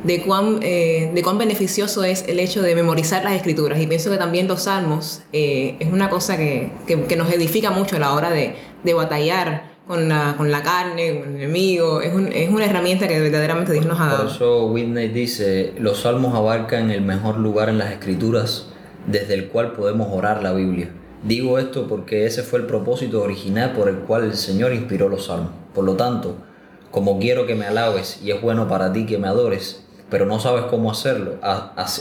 de, 0.04 0.24
cuán, 0.24 0.60
eh, 0.64 1.12
de 1.14 1.22
cuán 1.22 1.38
beneficioso 1.38 2.04
es 2.04 2.26
el 2.28 2.40
hecho 2.40 2.64
de 2.64 2.74
memorizar 2.76 3.24
las 3.24 3.34
escrituras 3.34 3.80
y 3.80 3.86
pienso 3.86 4.10
que 4.10 4.18
también 4.18 4.48
los 4.48 4.64
salmos 4.64 5.22
eh, 5.32 5.76
es 5.80 5.94
una 5.94 6.10
cosa 6.10 6.38
que, 6.38 6.72
que, 6.88 7.04
que, 7.04 7.16
nos 7.16 7.32
edifica 7.32 7.70
mucho 7.70 7.98
a 7.98 8.00
la 8.00 8.14
hora 8.14 8.32
de, 8.32 8.56
de 8.84 8.94
batallar 8.96 9.73
con 9.88 10.08
la, 10.08 10.36
con 10.38 10.52
la 10.52 10.64
carne, 10.64 11.20
con 11.20 11.30
el 11.30 11.36
enemigo. 11.36 12.02
Es, 12.02 12.14
un, 12.14 12.32
es, 12.32 12.50
una 12.50 12.66
herramienta 12.66 13.08
que 13.08 13.20
verdaderamente 13.20 13.74
Dios 13.74 13.86
nos 13.86 14.00
ha 14.00 14.06
dado. 14.06 14.24
Por 14.24 14.32
eso 14.32 14.68
Whitney 14.68 15.10
dice, 15.10 15.74
los 15.78 16.02
salmos 16.02 16.36
abarcan 16.36 16.92
el 16.92 17.02
mejor 17.02 17.38
lugar 17.38 17.70
en 17.70 17.78
las 17.78 17.92
escrituras 17.92 18.68
desde 19.08 19.34
el 19.34 19.50
cual 19.50 19.74
podemos 19.74 20.08
orar 20.12 20.42
la 20.42 20.54
Biblia. 20.54 20.90
Digo 21.24 21.58
esto 21.58 21.88
porque 21.88 22.26
ese 22.26 22.44
fue 22.44 22.60
el 22.60 22.66
propósito 22.66 23.22
original 23.22 23.74
por 23.74 23.88
el 23.90 24.00
cual 24.00 24.24
el 24.24 24.36
Señor 24.36 24.74
inspiró 24.74 25.10
los 25.10 25.26
salmos. 25.26 25.52
Por 25.74 25.86
lo 25.86 25.96
tanto, 25.96 26.36
como 26.92 27.20
quiero 27.20 27.46
que 27.46 27.56
me 27.56 27.66
alabes 27.66 28.20
y 28.22 28.32
es 28.32 28.42
bueno 28.42 28.68
para 28.68 28.92
ti 28.92 29.06
que 29.06 29.18
me 29.18 29.28
adores, 29.28 29.84
pero 30.10 30.26
no 30.26 30.40
sabes 30.40 30.66
cómo 30.66 30.92
hacerlo, 30.92 31.36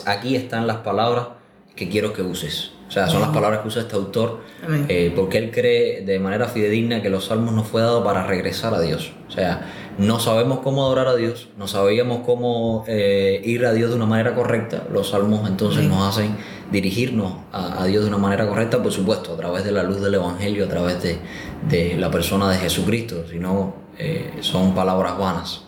aquí 0.04 0.36
están 0.36 0.66
las 0.66 0.78
palabras 0.78 1.28
que 1.76 1.88
quiero 1.88 2.12
que 2.12 2.22
uses. 2.22 2.72
O 2.92 2.94
sea, 2.94 3.08
son 3.08 3.22
las 3.22 3.30
palabras 3.30 3.60
que 3.60 3.68
usa 3.68 3.80
este 3.80 3.96
autor, 3.96 4.40
eh, 4.86 5.10
porque 5.16 5.38
él 5.38 5.50
cree 5.50 6.02
de 6.02 6.18
manera 6.18 6.46
fidedigna 6.46 7.00
que 7.00 7.08
los 7.08 7.24
salmos 7.24 7.54
nos 7.54 7.66
fue 7.66 7.80
dado 7.80 8.04
para 8.04 8.26
regresar 8.26 8.74
a 8.74 8.82
Dios. 8.82 9.12
O 9.28 9.30
sea, 9.30 9.66
no 9.96 10.20
sabemos 10.20 10.58
cómo 10.58 10.84
adorar 10.84 11.08
a 11.08 11.14
Dios, 11.14 11.48
no 11.56 11.66
sabíamos 11.66 12.18
cómo 12.26 12.84
eh, 12.86 13.40
ir 13.46 13.64
a 13.64 13.72
Dios 13.72 13.88
de 13.88 13.96
una 13.96 14.04
manera 14.04 14.34
correcta. 14.34 14.82
Los 14.92 15.08
salmos 15.08 15.48
entonces 15.48 15.84
nos 15.84 16.06
hacen 16.06 16.36
dirigirnos 16.70 17.32
a, 17.50 17.86
Dios 17.86 18.02
de 18.02 18.08
una 18.10 18.18
manera 18.18 18.46
correcta, 18.46 18.82
por 18.82 18.92
supuesto, 18.92 19.32
a 19.32 19.36
través 19.38 19.64
de 19.64 19.72
la 19.72 19.84
luz 19.84 20.02
del 20.02 20.12
Evangelio, 20.12 20.66
a 20.66 20.68
través 20.68 21.02
de, 21.02 21.16
de 21.70 21.96
la 21.96 22.10
persona 22.10 22.50
de 22.50 22.58
Jesucristo, 22.58 23.24
si 23.26 23.38
no 23.38 23.74
eh, 23.98 24.34
son 24.40 24.74
palabras 24.74 25.16
vanas. 25.16 25.62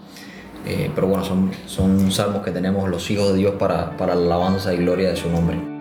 Eh, 0.66 0.90
pero 0.94 1.06
bueno, 1.06 1.24
son, 1.24 1.52
son 1.64 2.12
salmos 2.12 2.42
que 2.42 2.50
tenemos 2.50 2.86
los 2.90 3.10
hijos 3.10 3.32
de 3.32 3.38
Dios 3.38 3.54
para, 3.58 3.96
para 3.96 4.14
la 4.14 4.26
alabanza 4.26 4.74
y 4.74 4.76
gloria 4.76 5.08
de 5.08 5.16
su 5.16 5.30
nombre. 5.30 5.73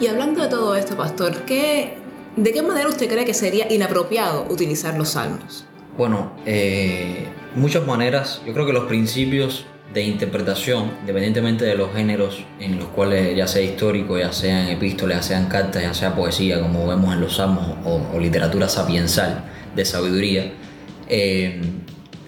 Y 0.00 0.06
hablando 0.06 0.40
de 0.40 0.48
todo 0.48 0.74
esto, 0.76 0.96
pastor, 0.96 1.44
¿qué, 1.44 1.98
¿de 2.34 2.52
qué 2.52 2.62
manera 2.62 2.88
usted 2.88 3.06
cree 3.06 3.26
que 3.26 3.34
sería 3.34 3.70
inapropiado 3.70 4.46
utilizar 4.48 4.96
los 4.96 5.10
salmos? 5.10 5.66
Bueno, 5.98 6.32
eh, 6.46 7.26
muchas 7.54 7.86
maneras. 7.86 8.40
Yo 8.46 8.54
creo 8.54 8.64
que 8.64 8.72
los 8.72 8.84
principios 8.84 9.66
de 9.92 10.02
interpretación, 10.04 10.92
independientemente 11.00 11.66
de 11.66 11.74
los 11.74 11.92
géneros 11.92 12.42
en 12.60 12.78
los 12.78 12.88
cuales 12.88 13.36
ya 13.36 13.46
sea 13.46 13.60
histórico, 13.60 14.16
ya 14.16 14.32
sean 14.32 14.68
epístolas, 14.68 15.18
ya 15.18 15.22
sean 15.22 15.46
cartas, 15.48 15.82
ya 15.82 15.92
sea 15.92 16.14
poesía, 16.14 16.62
como 16.62 16.86
vemos 16.86 17.12
en 17.12 17.20
los 17.20 17.36
salmos, 17.36 17.66
o, 17.84 18.18
literatura 18.18 18.70
sapiensal 18.70 19.44
de 19.76 19.84
sabiduría, 19.84 20.52
eh, 21.08 21.60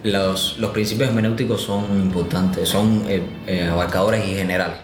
los, 0.02 0.58
los, 0.58 0.72
principios 0.72 1.08
hermenéuticos 1.08 1.62
son 1.62 1.84
importantes, 2.02 2.68
son 2.68 3.04
eh, 3.08 3.22
eh, 3.46 3.68
abarcadores 3.70 4.28
y 4.28 4.34
generales. 4.34 4.76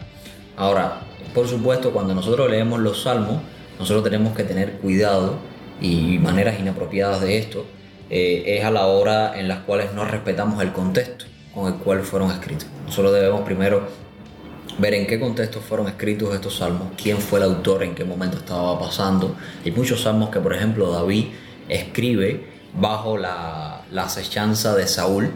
Ahora, 0.57 1.02
por 1.35 1.49
supuesto, 1.49 1.92
cuando 1.92 2.14
nosotros 2.14 2.50
leemos 2.50 2.80
los 2.80 3.02
salmos, 3.02 3.42
nosotros 3.78 4.04
tenemos 4.04 4.37
que 4.37 4.44
tener 4.44 4.73
cuidado 4.78 5.37
y 5.80 6.18
maneras 6.18 6.58
inapropiadas 6.58 7.20
de 7.20 7.38
esto, 7.38 7.64
es 8.11 8.64
a 8.64 8.70
la 8.70 8.87
hora 8.87 9.38
en 9.38 9.49
las 9.49 9.61
cuales 9.61 9.92
no 9.92 10.04
respetamos 10.04 10.62
el 10.62 10.73
contexto 10.73 11.26
con 11.54 11.73
el 11.73 11.78
cual 11.78 12.02
fueron 12.02 12.30
escritos. 12.30 12.66
Nosotros 12.87 13.12
debemos 13.12 13.42
primero 13.42 13.82
ver 14.78 14.94
en 14.94 15.06
qué 15.06 15.18
contexto 15.18 15.61
fueron 15.61 15.88
escritos 15.88 16.35
estos 16.35 16.56
salmos, 16.56 16.88
quién 17.00 17.18
fue 17.18 17.40
el 17.40 17.47
autor, 17.47 17.82
en 17.82 17.94
qué 17.94 18.04
momento 18.04 18.38
estaba 18.38 18.78
pasando. 18.78 19.37
Hay 19.64 19.73
muchos 19.73 20.02
salmos 20.02 20.30
que, 20.30 20.40
por 20.40 20.54
ejemplo, 20.54 20.90
David 20.90 21.26
escribe 21.68 22.47
bajo 22.75 23.18
la, 23.18 23.82
la 23.90 24.04
de 24.06 24.87
Saúl 24.87 25.30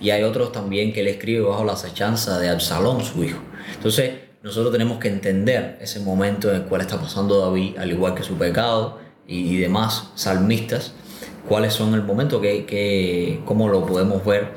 y 0.00 0.10
hay 0.10 0.22
otros 0.22 0.52
también 0.52 0.92
que 0.92 1.00
él 1.00 1.08
escribe 1.08 1.40
bajo 1.40 1.64
la 1.64 1.72
acechanza 1.72 2.38
de 2.38 2.48
Absalón, 2.48 3.04
su 3.04 3.24
hijo. 3.24 3.38
Entonces, 3.74 4.12
nosotros 4.44 4.70
tenemos 4.72 4.98
que 4.98 5.08
entender 5.08 5.78
ese 5.80 6.00
momento 6.00 6.50
en 6.50 6.56
el 6.56 6.62
cual 6.64 6.82
está 6.82 7.00
pasando 7.00 7.40
David, 7.40 7.78
al 7.78 7.90
igual 7.90 8.14
que 8.14 8.22
su 8.22 8.36
pecado 8.36 8.98
y, 9.26 9.56
demás 9.56 10.10
salmistas, 10.16 10.92
cuáles 11.48 11.72
son 11.72 11.94
el 11.94 12.02
momento 12.02 12.42
que, 12.42 12.66
que 12.66 13.40
cómo 13.46 13.68
lo 13.70 13.86
podemos 13.86 14.22
ver 14.22 14.48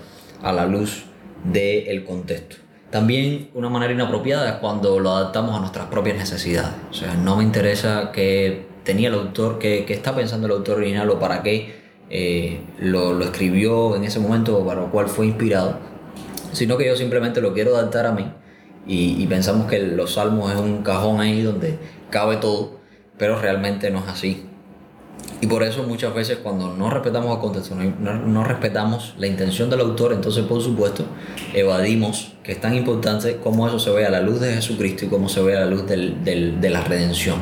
a 0.44 0.52
la 0.52 0.66
luz 0.66 1.06
del 1.46 2.04
contexto. 2.04 2.58
También 2.90 3.50
una 3.54 3.70
manera 3.70 3.94
inapropiada 3.94 4.50
es 4.50 4.56
cuando 4.56 5.00
lo 5.00 5.12
adaptamos 5.12 5.56
a 5.56 5.62
nuestras 5.62 5.86
propias 5.86 6.18
necesidades. 6.18 6.74
O 6.92 6.94
sea, 6.94 7.14
no 7.14 7.38
me 7.38 7.44
interesa 7.44 8.12
qué 8.12 8.66
tenía 8.84 9.08
el 9.08 9.14
autor, 9.14 9.58
qué, 9.58 9.86
está 9.88 10.14
pensando 10.14 10.48
el 10.48 10.54
autor 10.54 10.80
original 10.80 11.10
o 11.10 11.18
para 11.18 11.44
qué 11.44 11.76
eh, 12.10 12.60
lo, 12.80 13.22
escribió 13.24 13.96
en 13.96 14.04
ese 14.04 14.20
momento 14.20 14.58
o 14.58 14.66
para 14.66 14.82
lo 14.82 14.92
cual 14.92 15.08
fue 15.08 15.28
inspirado, 15.28 15.78
sino 16.52 16.78
que 16.78 16.88
yo 16.88 16.98
simplemente 16.98 17.40
lo 17.40 17.54
quiero 17.54 17.74
adaptar 17.78 18.06
a 18.06 18.12
mí 18.12 18.30
y, 18.88 19.22
y 19.22 19.28
pensamos 19.28 19.68
que 19.68 19.80
los 19.80 20.14
salmos 20.14 20.52
es 20.52 20.60
un 20.60 20.84
cajón 20.84 21.22
ahí 21.22 21.42
donde 21.42 21.78
cabe 22.10 22.38
todo, 22.38 22.80
pero 23.18 23.40
realmente 23.40 23.90
no 23.90 24.00
es 24.00 24.08
así. 24.08 24.48
Y 25.40 25.48
por 25.48 25.64
eso 25.64 25.84
muchas 25.84 26.16
veces 26.16 26.38
cuando 26.38 26.74
no 26.74 26.90
respetamos 26.90 27.36
el 27.36 27.40
contexto, 27.40 27.76
no, 27.76 28.44
respetamos 28.44 29.14
la 29.20 29.28
intención 29.28 29.70
del 29.70 29.82
autor, 29.82 30.14
entonces 30.14 30.44
por 30.46 30.62
supuesto 30.62 31.06
evadimos 31.54 32.34
que 32.44 32.54
es 32.54 32.62
tan 32.62 32.74
importante 32.74 33.38
cómo 33.38 33.68
eso 33.68 33.78
se 33.78 33.92
ve 33.92 34.06
a 34.06 34.10
la 34.10 34.22
luz 34.22 34.40
de 34.40 34.54
Jesucristo 34.54 35.06
y 35.06 35.10
cómo 35.10 35.30
se 35.30 35.42
ve 35.44 35.56
a 35.56 35.60
la 35.62 35.66
luz 35.68 35.86
de 35.86 36.70
la 36.70 36.82
redención. 36.82 37.38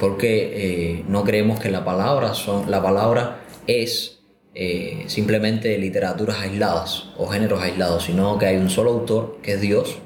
Porque 0.00 0.98
eh, 0.98 1.04
no 1.06 1.22
creemos 1.22 1.60
que 1.60 1.70
la 1.70 1.84
palabra, 1.84 2.34
son, 2.34 2.68
la 2.68 2.82
palabra 2.82 3.42
es 3.68 4.18
eh, 4.56 5.04
simplemente 5.06 5.78
literaturas 5.78 6.40
aisladas 6.40 7.10
o 7.16 7.28
géneros 7.28 7.62
aislados, 7.62 8.04
sino 8.04 8.38
que 8.38 8.46
hay 8.46 8.56
un 8.56 8.70
solo 8.70 8.90
autor 8.90 9.38
que 9.40 9.52
es 9.52 9.60
Dios 9.60 9.98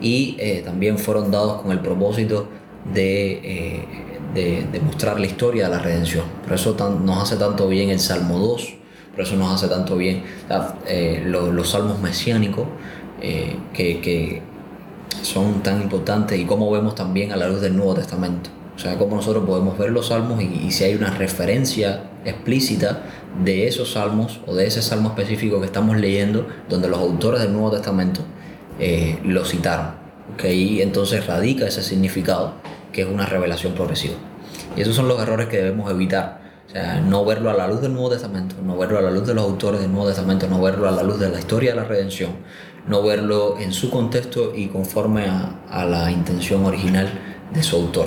y 0.00 0.36
eh, 0.38 0.62
también 0.64 0.98
fueron 0.98 1.30
dados 1.30 1.62
con 1.62 1.72
el 1.72 1.80
propósito 1.80 2.48
de 2.92 3.86
de, 4.34 4.80
mostrar 4.84 5.18
la 5.18 5.26
historia 5.26 5.64
de 5.64 5.70
la 5.70 5.78
redención. 5.78 6.24
Por 6.42 6.54
eso 6.54 6.76
nos 7.04 7.22
hace 7.22 7.36
tanto 7.36 7.68
bien 7.68 7.90
el 7.90 8.00
Salmo 8.00 8.38
2, 8.38 8.74
por 9.12 9.20
eso 9.20 9.36
nos 9.36 9.54
hace 9.54 9.68
tanto 9.68 9.96
bien 9.96 10.22
eh, 10.86 11.22
los, 11.26 11.70
salmos 11.70 12.00
mesiánicos, 12.00 12.66
eh, 13.20 13.56
que, 13.72 14.42
son 15.22 15.62
tan 15.62 15.82
importantes 15.82 16.38
y 16.38 16.46
cómo 16.46 16.70
vemos 16.70 16.94
también 16.94 17.32
a 17.32 17.36
la 17.36 17.48
luz 17.48 17.60
del 17.60 17.76
Nuevo 17.76 17.94
Testamento. 17.94 18.48
O 18.74 18.78
sea, 18.78 18.96
cómo 18.96 19.16
nosotros 19.16 19.44
podemos 19.44 19.76
ver 19.76 19.90
los 19.90 20.06
salmos 20.06 20.40
y, 20.40 20.70
si 20.70 20.84
hay 20.84 20.94
una 20.94 21.10
referencia 21.10 22.04
explícita 22.24 23.02
de 23.44 23.66
esos 23.66 23.92
salmos 23.92 24.40
o 24.46 24.54
de 24.54 24.66
ese 24.66 24.80
salmo 24.80 25.10
específico 25.10 25.60
que 25.60 25.66
estamos 25.66 25.98
leyendo, 25.98 26.46
donde 26.68 26.88
los 26.88 27.00
autores 27.00 27.42
del 27.42 27.52
Nuevo 27.52 27.72
Testamento 27.72 28.22
eh, 28.78 29.18
lo 29.24 29.44
citaron. 29.44 29.98
Que 30.36 30.48
ahí 30.48 30.82
entonces 30.82 31.26
radica 31.26 31.66
ese 31.66 31.82
significado 31.82 32.54
que 32.92 33.02
es 33.02 33.08
una 33.08 33.26
revelación 33.26 33.74
progresiva. 33.74 34.14
Y 34.76 34.82
esos 34.82 34.96
son 34.96 35.08
los 35.08 35.20
errores 35.20 35.48
que 35.48 35.58
debemos 35.58 35.90
evitar. 35.90 36.40
O 36.68 36.72
sea, 36.72 37.00
no 37.00 37.24
verlo 37.24 37.50
a 37.50 37.54
la 37.54 37.66
luz 37.66 37.80
del 37.80 37.92
Nuevo 37.92 38.10
Testamento, 38.10 38.54
no 38.62 38.76
verlo 38.76 38.98
a 38.98 39.02
la 39.02 39.10
luz 39.10 39.26
de 39.26 39.34
los 39.34 39.44
autores 39.44 39.80
del 39.80 39.90
Nuevo 39.90 40.06
Testamento, 40.06 40.46
no 40.46 40.60
verlo 40.60 40.88
a 40.88 40.92
la 40.92 41.02
luz 41.02 41.18
de 41.18 41.28
la 41.28 41.40
historia 41.40 41.70
de 41.70 41.76
la 41.76 41.84
redención, 41.84 42.30
no 42.86 43.02
verlo 43.02 43.58
en 43.58 43.72
su 43.72 43.90
contexto 43.90 44.52
y 44.54 44.68
conforme 44.68 45.26
a, 45.26 45.62
a 45.68 45.84
la 45.84 46.12
intención 46.12 46.64
original 46.64 47.10
de 47.52 47.62
su 47.64 47.74
autor. 47.74 48.06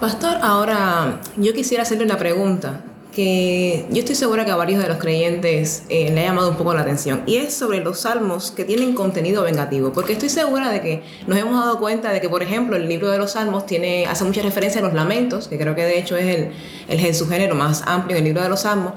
Pastor, 0.00 0.36
ahora 0.42 1.20
yo 1.36 1.54
quisiera 1.54 1.82
hacerle 1.82 2.04
una 2.04 2.18
pregunta 2.18 2.82
que 3.12 3.86
yo 3.90 3.98
estoy 3.98 4.14
segura 4.14 4.44
que 4.44 4.50
a 4.50 4.56
varios 4.56 4.82
de 4.82 4.88
los 4.88 4.98
creyentes 4.98 5.84
eh, 5.88 6.10
le 6.12 6.20
ha 6.20 6.24
llamado 6.28 6.50
un 6.50 6.56
poco 6.56 6.74
la 6.74 6.82
atención 6.82 7.22
y 7.26 7.36
es 7.36 7.54
sobre 7.54 7.80
los 7.80 8.00
salmos 8.00 8.52
que 8.52 8.64
tienen 8.64 8.94
contenido 8.94 9.42
vengativo 9.42 9.92
porque 9.92 10.12
estoy 10.12 10.28
segura 10.28 10.70
de 10.70 10.80
que 10.80 11.02
nos 11.26 11.38
hemos 11.38 11.54
dado 11.54 11.78
cuenta 11.78 12.12
de 12.12 12.20
que 12.20 12.28
por 12.28 12.42
ejemplo 12.42 12.76
el 12.76 12.88
libro 12.88 13.10
de 13.10 13.18
los 13.18 13.32
salmos 13.32 13.66
tiene 13.66 14.06
hace 14.06 14.24
mucha 14.24 14.42
referencia 14.42 14.80
a 14.80 14.84
los 14.84 14.94
lamentos 14.94 15.48
que 15.48 15.58
creo 15.58 15.74
que 15.74 15.84
de 15.84 15.98
hecho 15.98 16.16
es 16.16 16.26
el, 16.36 16.52
el 16.88 17.14
subgénero 17.14 17.54
más 17.54 17.82
amplio 17.86 18.16
del 18.16 18.24
libro 18.24 18.42
de 18.42 18.48
los 18.48 18.60
salmos 18.60 18.94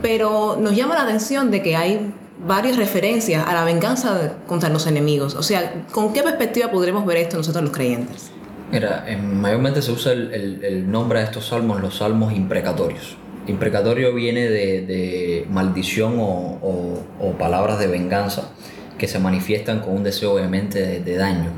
pero 0.00 0.56
nos 0.60 0.76
llama 0.76 0.94
la 0.94 1.02
atención 1.02 1.50
de 1.50 1.62
que 1.62 1.76
hay 1.76 2.14
varias 2.38 2.76
referencias 2.76 3.46
a 3.46 3.54
la 3.54 3.64
venganza 3.64 4.36
contra 4.46 4.68
los 4.68 4.86
enemigos 4.86 5.34
o 5.34 5.42
sea 5.42 5.84
¿con 5.90 6.12
qué 6.12 6.22
perspectiva 6.22 6.70
podremos 6.70 7.04
ver 7.04 7.16
esto 7.18 7.36
nosotros 7.36 7.64
los 7.64 7.72
creyentes? 7.72 8.30
Mira, 8.70 9.06
mayormente 9.22 9.80
se 9.80 9.92
usa 9.92 10.12
el, 10.12 10.60
el 10.64 10.90
nombre 10.90 11.20
de 11.20 11.26
estos 11.26 11.46
salmos 11.46 11.80
los 11.80 11.96
salmos 11.98 12.32
imprecatorios 12.32 13.16
Imprecatorio 13.46 14.12
viene 14.12 14.48
de, 14.48 15.46
maldición 15.50 16.14
o, 16.18 17.34
palabras 17.38 17.78
de 17.78 17.86
venganza 17.86 18.50
que 18.98 19.06
se 19.06 19.18
manifiestan 19.18 19.80
con 19.80 19.94
un 19.94 20.02
deseo 20.02 20.32
obviamente 20.32 21.00
de, 21.00 21.16
daño 21.16 21.50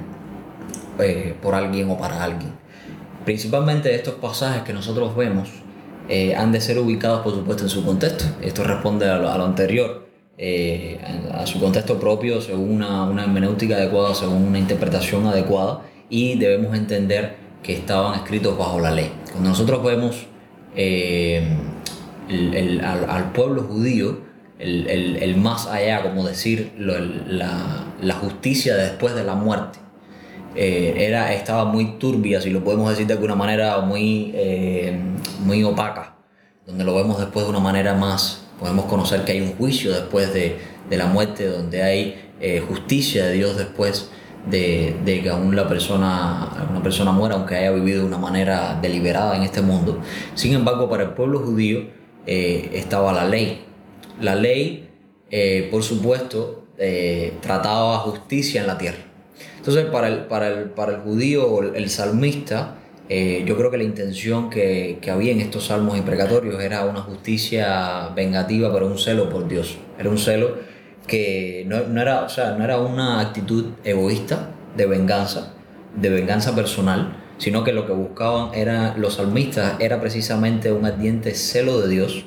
eh, 0.99 1.35
por 1.41 1.55
alguien 1.55 1.91
o 1.91 1.99
para 1.99 2.23
alguien. 2.23 2.53
Principalmente 3.25 3.95
estos 3.95 4.15
pasajes 4.15 4.63
que 4.63 4.73
nosotros 4.73 5.15
vemos 5.17 5.49
eh, 6.09 6.35
han 6.35 6.53
de 6.53 6.61
ser 6.61 6.79
ubicados 6.79 7.21
por 7.21 7.35
supuesto 7.35 7.65
en 7.65 7.71
su 7.71 7.85
contexto. 7.85 8.25
Esto 8.43 8.65
responde 8.65 9.09
a 9.09 9.19
lo, 9.19 9.31
anterior, 9.31 10.09
eh, 10.37 10.99
a 11.33 11.47
su 11.47 11.61
contexto 11.61 11.99
propio, 11.99 12.41
según 12.41 12.71
una, 12.71 13.05
una 13.05 13.25
hermenéutica 13.25 13.77
adecuada, 13.77 14.15
según 14.15 14.45
una 14.45 14.59
interpretación 14.59 15.27
adecuada 15.27 15.83
y 16.11 16.39
debemos 16.39 16.77
entender 16.77 17.37
que 17.63 17.75
estaban 17.75 18.15
escritos 18.15 18.57
bajo 18.57 18.81
la 18.81 18.91
ley. 18.91 19.11
Cuando 19.31 19.51
nosotros 19.51 19.83
vemos 19.83 20.28
al, 23.09 23.33
pueblo 23.33 23.63
judío 23.63 24.21
el, 24.59 25.37
más 25.37 25.67
allá, 25.67 26.03
como 26.03 26.27
decir, 26.27 26.73
la, 26.79 28.15
justicia 28.15 28.77
después 28.77 29.15
de 29.15 29.25
la 29.25 29.35
muerte. 29.35 29.79
Eh, 30.55 31.07
era, 31.07 31.33
estaba 31.35 31.67
muy 31.67 31.99
turbia, 31.99 32.41
si 32.41 32.51
lo 32.51 32.65
podemos 32.65 32.91
decir 32.91 33.07
de 33.07 33.13
alguna 33.15 33.37
manera, 33.37 33.79
muy, 33.81 34.33
eh, 34.35 34.99
muy 35.41 35.63
opaca, 35.63 36.17
donde 36.67 36.85
lo 36.85 36.95
vemos 36.97 37.19
después 37.21 37.45
de 37.45 37.51
una 37.51 37.61
manera 37.61 37.95
más, 37.95 38.47
podemos 38.59 38.87
conocer 38.87 39.25
que 39.25 39.33
hay 39.33 39.41
un 39.41 39.53
juicio 39.53 39.93
después 39.93 40.33
de, 40.35 40.57
la 40.91 41.07
muerte, 41.07 41.47
donde 41.47 41.83
hay 41.83 42.31
eh, 42.41 42.65
justicia 42.67 43.27
de 43.27 43.35
Dios 43.35 43.57
después 43.59 44.11
de, 44.51 45.21
que 45.23 45.29
aún 45.29 45.55
la 45.55 45.69
persona, 45.69 46.67
una 46.71 46.83
persona 46.83 47.13
muera, 47.13 47.35
aunque 47.35 47.57
haya 47.57 47.71
vivido 47.71 48.01
de 48.01 48.07
una 48.07 48.19
manera 48.19 48.79
deliberada 48.81 49.37
en 49.37 49.43
este 49.43 49.63
mundo. 49.63 50.01
Sin 50.35 50.55
embargo, 50.55 50.89
para 50.89 51.05
el 51.05 51.11
pueblo 51.11 51.41
judío, 51.41 51.85
eh, 52.27 52.71
estaba 52.75 53.13
la 53.13 53.25
ley. 53.25 53.65
La 54.21 54.35
ley, 54.35 54.89
eh, 55.31 55.69
por 55.71 55.83
supuesto, 55.83 56.65
eh, 56.79 57.35
trataba 57.41 57.99
justicia 57.99 58.61
en 58.61 58.67
la 58.67 58.79
tierra. 58.79 58.99
Entonces, 59.57 59.87
para 59.87 60.09
el, 60.09 60.25
para 60.27 60.49
el, 60.49 60.65
para 60.71 60.93
el 60.93 61.01
judío, 61.01 61.63
el 61.75 61.91
salmista, 61.91 62.75
yo 63.09 63.57
creo 63.57 63.71
que 63.71 63.79
la 63.79 63.85
intención 63.85 64.51
que, 64.51 64.99
que, 65.01 65.11
había 65.11 65.33
en 65.33 65.41
estos 65.41 65.67
salmos 65.67 65.97
imprecatorios 65.97 66.63
era 66.63 66.85
una 66.85 67.01
justicia 67.01 68.11
vengativa, 68.15 68.71
pero 68.71 68.87
un 68.87 68.99
celo 68.99 69.31
por 69.31 69.49
Dios. 69.49 69.79
Era 69.99 70.11
un 70.11 70.19
celo 70.19 70.57
que 71.09 71.65
no, 71.67 72.01
era, 72.01 72.23
o 72.23 72.29
sea, 72.29 72.53
no 72.53 72.63
era 72.63 72.79
una 72.79 73.21
actitud 73.21 73.73
egoísta 73.83 74.51
de 74.77 74.87
venganza, 74.87 75.55
de 75.97 76.11
venganza 76.11 76.55
personal, 76.55 77.17
sino 77.39 77.65
que 77.65 77.73
lo 77.73 77.87
que 77.87 77.93
buscaban 77.93 78.55
era, 78.55 78.97
los 78.97 79.15
salmistas 79.15 79.75
era 79.81 80.01
precisamente 80.01 80.71
un 80.71 80.85
ardiente 80.85 81.35
celo 81.35 81.81
de 81.81 81.89
Dios, 81.89 82.25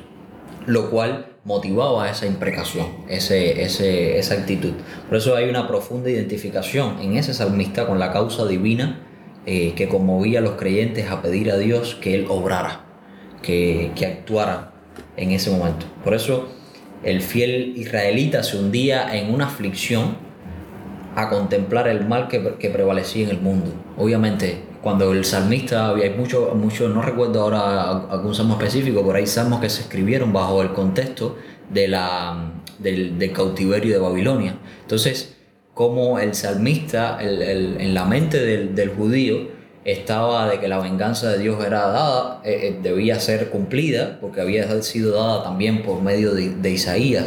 lo 0.65 0.89
cual 0.89 1.27
motivaba 1.43 2.09
esa 2.09 2.25
imprecación, 2.25 2.87
ese, 3.07 3.63
ese, 3.63 4.17
esa 4.17 4.33
actitud. 4.35 4.73
Por 5.07 5.17
eso 5.17 5.35
hay 5.35 5.49
una 5.49 5.67
profunda 5.67 6.09
identificación 6.09 6.99
en 7.01 7.17
ese 7.17 7.33
salmista 7.33 7.87
con 7.87 7.99
la 7.99 8.11
causa 8.11 8.45
divina 8.45 8.99
eh, 9.45 9.73
que 9.75 9.87
conmovía 9.87 10.39
a 10.39 10.41
los 10.41 10.53
creyentes 10.53 11.09
a 11.09 11.21
pedir 11.21 11.51
a 11.51 11.57
Dios 11.57 11.95
que 11.95 12.15
Él 12.15 12.25
obrara, 12.29 12.81
que, 13.41 13.91
que 13.95 14.05
actuara 14.05 14.73
en 15.17 15.31
ese 15.31 15.49
momento. 15.49 15.85
Por 16.03 16.13
eso 16.13 16.60
el 17.03 17.21
fiel 17.21 17.73
israelita 17.75 18.43
se 18.43 18.57
hundía 18.57 19.15
en 19.15 19.33
una 19.33 19.47
aflicción 19.47 20.17
a 21.15 21.29
contemplar 21.29 21.87
el 21.87 22.07
mal 22.07 22.27
que, 22.27 22.55
que 22.59 22.69
prevalecía 22.69 23.25
en 23.25 23.31
el 23.31 23.41
mundo. 23.41 23.73
Obviamente, 23.97 24.63
cuando 24.81 25.11
el 25.11 25.25
salmista, 25.25 25.87
había 25.87 26.09
muchos, 26.11 26.55
mucho, 26.55 26.89
no 26.89 27.01
recuerdo 27.01 27.41
ahora 27.41 27.91
algún 28.09 28.33
salmo 28.33 28.53
específico, 28.53 29.03
pero 29.05 29.17
hay 29.17 29.27
salmos 29.27 29.61
que 29.61 29.69
se 29.69 29.81
escribieron 29.81 30.33
bajo 30.33 30.61
el 30.61 30.73
contexto 30.73 31.37
de 31.69 31.87
la, 31.87 32.51
del, 32.79 33.19
del 33.19 33.31
cautiverio 33.31 33.93
de 33.93 33.99
Babilonia. 33.99 34.55
Entonces, 34.81 35.35
como 35.73 36.19
el 36.19 36.33
salmista, 36.33 37.21
el, 37.21 37.41
el, 37.41 37.81
en 37.81 37.93
la 37.93 38.05
mente 38.05 38.39
del, 38.39 38.75
del, 38.75 38.89
judío, 38.89 39.49
estaba 39.83 40.47
de 40.49 40.59
que 40.59 40.67
la 40.67 40.79
venganza 40.79 41.29
de 41.31 41.39
Dios 41.39 41.63
era 41.65 41.87
dada, 41.87 42.41
eh, 42.43 42.59
eh, 42.63 42.79
debía 42.81 43.19
ser 43.19 43.49
cumplida, 43.49 44.19
porque 44.21 44.41
había 44.41 44.81
sido 44.83 45.15
dada 45.15 45.43
también 45.43 45.81
por 45.81 46.01
medio 46.01 46.33
de, 46.33 46.49
de 46.49 46.69
Isaías. 46.69 47.25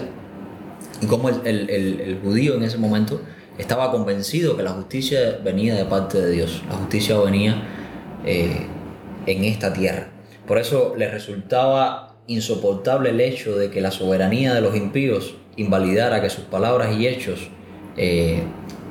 Y 1.00 1.06
como 1.06 1.28
el, 1.28 1.42
el, 1.44 2.20
judío 2.22 2.54
en 2.54 2.62
ese 2.62 2.78
momento 2.78 3.20
estaba 3.58 3.90
convencido 3.90 4.56
que 4.56 4.62
la 4.62 4.70
justicia 4.70 5.38
venía 5.42 5.74
de 5.74 5.84
parte 5.84 6.20
de 6.20 6.30
Dios, 6.30 6.62
la 6.68 6.76
justicia 6.76 7.18
venía 7.18 7.62
eh, 8.24 8.66
en 9.26 9.44
esta 9.44 9.72
tierra. 9.72 10.08
Por 10.46 10.58
eso 10.58 10.94
le 10.96 11.10
resultaba 11.10 12.14
insoportable 12.26 13.10
el 13.10 13.20
hecho 13.20 13.56
de 13.56 13.70
que 13.70 13.80
la 13.80 13.90
soberanía 13.90 14.54
de 14.54 14.60
los 14.60 14.76
impíos 14.76 15.34
invalidara 15.56 16.22
que 16.22 16.30
sus 16.30 16.44
palabras 16.44 16.96
y 16.96 17.06
hechos 17.06 17.48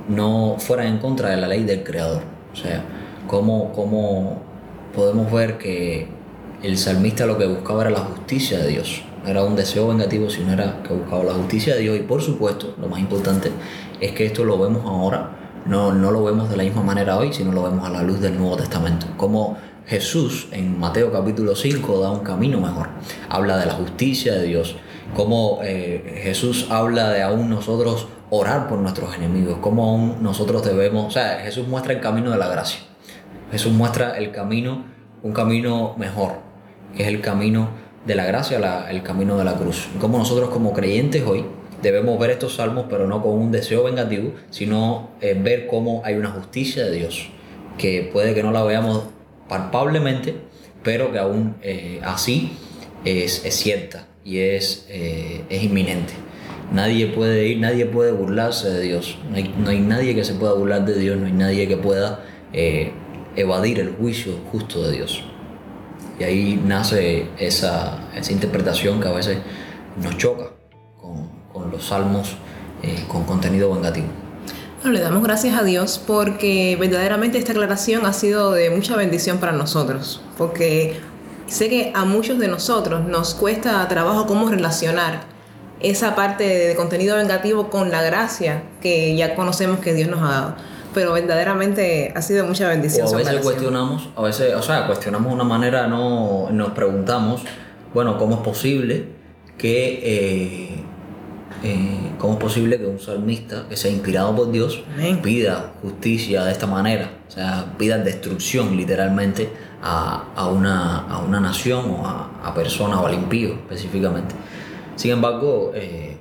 no 0.08 0.58
fueran 0.60 0.88
en 0.88 0.98
contra 1.00 1.29
de 1.29 1.38
la 1.38 1.48
ley 1.48 1.63
del 1.63 1.84
Creador. 1.84 2.22
O 2.53 2.55
sea, 2.55 2.84
cómo, 3.27 3.71
cómo 3.73 4.41
podemos 4.95 5.31
ver 5.31 5.57
que 5.57 6.07
el 6.61 6.77
salmista 6.77 7.25
lo 7.25 7.37
que 7.37 7.45
buscaba 7.45 7.81
era 7.81 7.91
la 7.91 7.99
justicia 7.99 8.59
de 8.59 8.67
Dios. 8.69 9.03
No 9.23 9.29
era 9.29 9.43
un 9.43 9.55
deseo 9.55 9.87
vengativo, 9.87 10.29
sino 10.29 10.53
era 10.53 10.81
que 10.83 10.93
buscaba 10.93 11.23
la 11.23 11.33
justicia 11.33 11.75
de 11.75 11.81
Dios. 11.81 11.97
Y 11.97 12.01
por 12.01 12.21
supuesto, 12.21 12.75
lo 12.79 12.87
más 12.87 12.99
importante 12.99 13.51
es 13.99 14.11
que 14.11 14.25
esto 14.25 14.43
lo 14.43 14.57
vemos 14.57 14.85
ahora, 14.85 15.31
no, 15.65 15.93
no 15.93 16.11
lo 16.11 16.23
vemos 16.23 16.49
de 16.49 16.57
la 16.57 16.63
misma 16.63 16.83
manera 16.83 17.17
hoy, 17.17 17.31
sino 17.31 17.51
lo 17.51 17.63
vemos 17.63 17.85
a 17.85 17.89
la 17.89 18.03
luz 18.03 18.19
del 18.19 18.37
Nuevo 18.37 18.57
Testamento. 18.57 19.07
Como 19.17 19.57
Jesús 19.85 20.47
en 20.51 20.79
Mateo 20.79 21.11
capítulo 21.11 21.55
5 21.55 21.99
da 21.99 22.11
un 22.11 22.19
camino 22.19 22.59
mejor. 22.59 22.89
Habla 23.29 23.57
de 23.57 23.65
la 23.65 23.73
justicia 23.73 24.33
de 24.33 24.43
Dios. 24.43 24.75
Como 25.15 25.59
eh, 25.63 26.21
Jesús 26.23 26.67
habla 26.69 27.09
de 27.09 27.21
aún 27.21 27.49
nosotros 27.49 28.07
orar 28.29 28.67
por 28.67 28.79
nuestros 28.79 29.15
enemigos. 29.15 29.57
Como 29.59 29.83
aún 29.83 30.17
nosotros 30.21 30.63
debemos... 30.63 31.07
O 31.07 31.11
sea, 31.11 31.39
Jesús 31.43 31.67
muestra 31.67 31.93
el 31.93 31.99
camino 31.99 32.31
de 32.31 32.37
la 32.37 32.47
gracia. 32.47 32.79
Jesús 33.53 33.72
muestra 33.72 34.17
el 34.17 34.31
camino, 34.31 34.83
un 35.22 35.31
camino 35.31 35.93
mejor, 36.00 36.39
que 36.98 37.03
es 37.03 37.07
el 37.07 37.22
camino 37.22 37.69
de 38.03 38.15
la 38.15 38.25
gracia, 38.25 38.57
el 38.89 39.03
camino 39.03 39.38
de 39.38 39.43
la 39.43 39.53
cruz. 39.53 39.89
Como 40.01 40.17
nosotros 40.17 40.50
como 40.50 40.74
creyentes 40.74 41.24
hoy 41.24 41.45
debemos 41.83 42.17
ver 42.17 42.31
estos 42.31 42.55
salmos, 42.55 42.88
pero 42.89 43.05
no 43.05 43.22
con 43.22 43.33
un 43.33 43.51
deseo 43.51 43.83
vengativo, 43.83 44.33
sino 44.50 45.12
eh, 45.22 45.39
ver 45.39 45.67
cómo 45.67 46.01
hay 46.03 46.15
una 46.15 46.31
justicia 46.31 46.83
de 46.83 46.95
Dios, 46.95 47.29
que 47.77 48.10
puede 48.12 48.33
que 48.33 48.41
no 48.41 48.51
la 48.51 48.63
veamos 48.63 49.03
palpablemente, 49.48 50.33
pero 50.81 51.12
que 51.12 51.19
aún 51.19 51.55
eh, 51.62 52.01
así 52.03 52.53
es, 53.05 53.45
es, 53.45 53.53
cierta 53.53 54.07
y 54.25 54.39
es, 54.39 54.88
eh, 54.89 55.43
es 55.50 55.62
inminente. 55.62 56.13
Nadie 56.72 57.05
puede 57.05 57.45
ir, 57.50 57.60
nadie 57.60 57.86
puede 57.86 58.13
burlarse 58.13 58.72
de 58.72 58.81
Dios. 58.81 59.19
No 59.29 59.36
hay, 59.38 59.53
no 59.60 59.69
hay, 59.69 59.79
nadie 59.79 60.15
que 60.15 60.23
se 60.23 60.34
pueda 60.34 60.54
burlar 60.54 60.86
de 60.86 60.97
Dios, 60.97 61.19
no 61.19 61.27
hay 61.27 61.34
nadie 61.34 61.67
que 61.67 61.77
pueda 61.77 62.25
evadir 63.36 63.80
el 63.80 63.96
juicio 63.96 64.34
justo 64.52 64.82
de 64.84 64.93
Dios. 64.93 65.24
Y 66.19 66.24
ahí 66.24 66.62
nace 66.63 67.28
esa, 67.38 68.10
esa 68.15 68.32
interpretación 68.32 69.00
que 69.00 69.08
a 69.08 69.12
veces 69.12 69.39
nos 70.02 70.17
choca 70.17 70.52
con, 71.00 71.30
con 71.52 71.72
los 71.72 71.86
salmos 71.86 72.38
eh, 72.86 73.06
con 73.08 73.24
contenido 73.24 73.74
vengativo. 73.74 74.08
Bueno, 74.82 74.98
le 74.98 75.02
damos 75.02 75.24
gracias 75.24 75.58
a 75.58 75.63
Dios 75.63 76.02
porque 76.06 76.76
verdaderamente 76.78 77.38
esta 77.38 77.54
aclaración 77.54 78.06
ha 78.06 78.12
sido 78.12 78.52
de 78.52 78.69
mucha 78.69 78.98
bendición 78.98 79.38
para 79.38 79.54
nosotros, 79.54 80.22
porque 80.38 81.00
sé 81.48 81.69
que 81.69 81.93
a 81.96 82.04
muchos 82.04 82.39
de 82.39 82.50
nosotros 82.50 83.08
nos 83.08 83.36
cuesta 83.36 83.88
trabajo 83.88 84.28
cómo 84.28 84.50
relacionar 84.50 85.22
esa 85.80 86.13
parte 86.13 86.43
de 86.43 86.76
contenido 86.76 87.15
vengativo 87.15 87.69
con 87.69 87.89
la 87.89 88.02
gracia 88.02 88.63
que 88.82 89.15
ya 89.15 89.34
conocemos 89.36 89.80
que 89.80 89.93
Dios 89.93 90.10
nos 90.10 90.22
ha 90.22 90.32
dado. 90.32 90.56
Pero 90.93 91.13
verdaderamente 91.13 92.13
ha 92.15 92.21
sido 92.21 92.45
mucha 92.45 92.67
bendición. 92.67 93.08
O 93.08 93.13
a 93.13 93.17
veces 93.17 93.39
cuestionamos, 93.41 94.10
a 94.15 94.21
veces, 94.21 94.53
o 94.56 94.62
sea, 94.62 94.88
cuestionamos 94.88 95.29
de 95.29 95.36
una 95.36 95.43
manera, 95.43 95.88
no 95.88 96.49
nos 96.51 96.71
preguntamos, 96.71 97.41
bueno, 97.93 98.17
¿cómo 98.17 98.36
es 98.36 98.41
posible 98.41 99.06
que 99.58 99.99
eh, 100.03 100.84
eh, 101.63 102.12
¿cómo 102.17 102.34
es 102.34 102.39
posible 102.39 102.77
que 102.77 102.86
un 102.86 102.99
salmista 102.99 103.65
que 103.69 103.77
sea 103.77 103.89
inspirado 103.89 104.36
por 104.36 104.51
Dios 104.51 104.84
Amén. 104.95 105.21
pida 105.21 105.71
justicia 105.82 106.43
de 106.43 106.51
esta 106.51 106.67
manera? 106.67 107.12
O 107.27 107.32
sea, 107.32 107.73
pida 107.77 107.97
destrucción 107.97 108.75
literalmente 108.75 109.49
a, 109.82 110.25
a, 110.36 110.47
una, 110.47 111.08
a 111.08 111.19
una, 111.19 111.39
nación 111.39 111.89
o 111.89 112.06
a, 112.06 112.32
a, 112.43 112.53
personas 112.53 112.99
o 112.99 113.08
al 113.08 113.13
impío 113.13 113.53
específicamente. 113.53 114.36
Sin 114.97 115.12
embargo, 115.12 115.71
eh, 115.73 116.17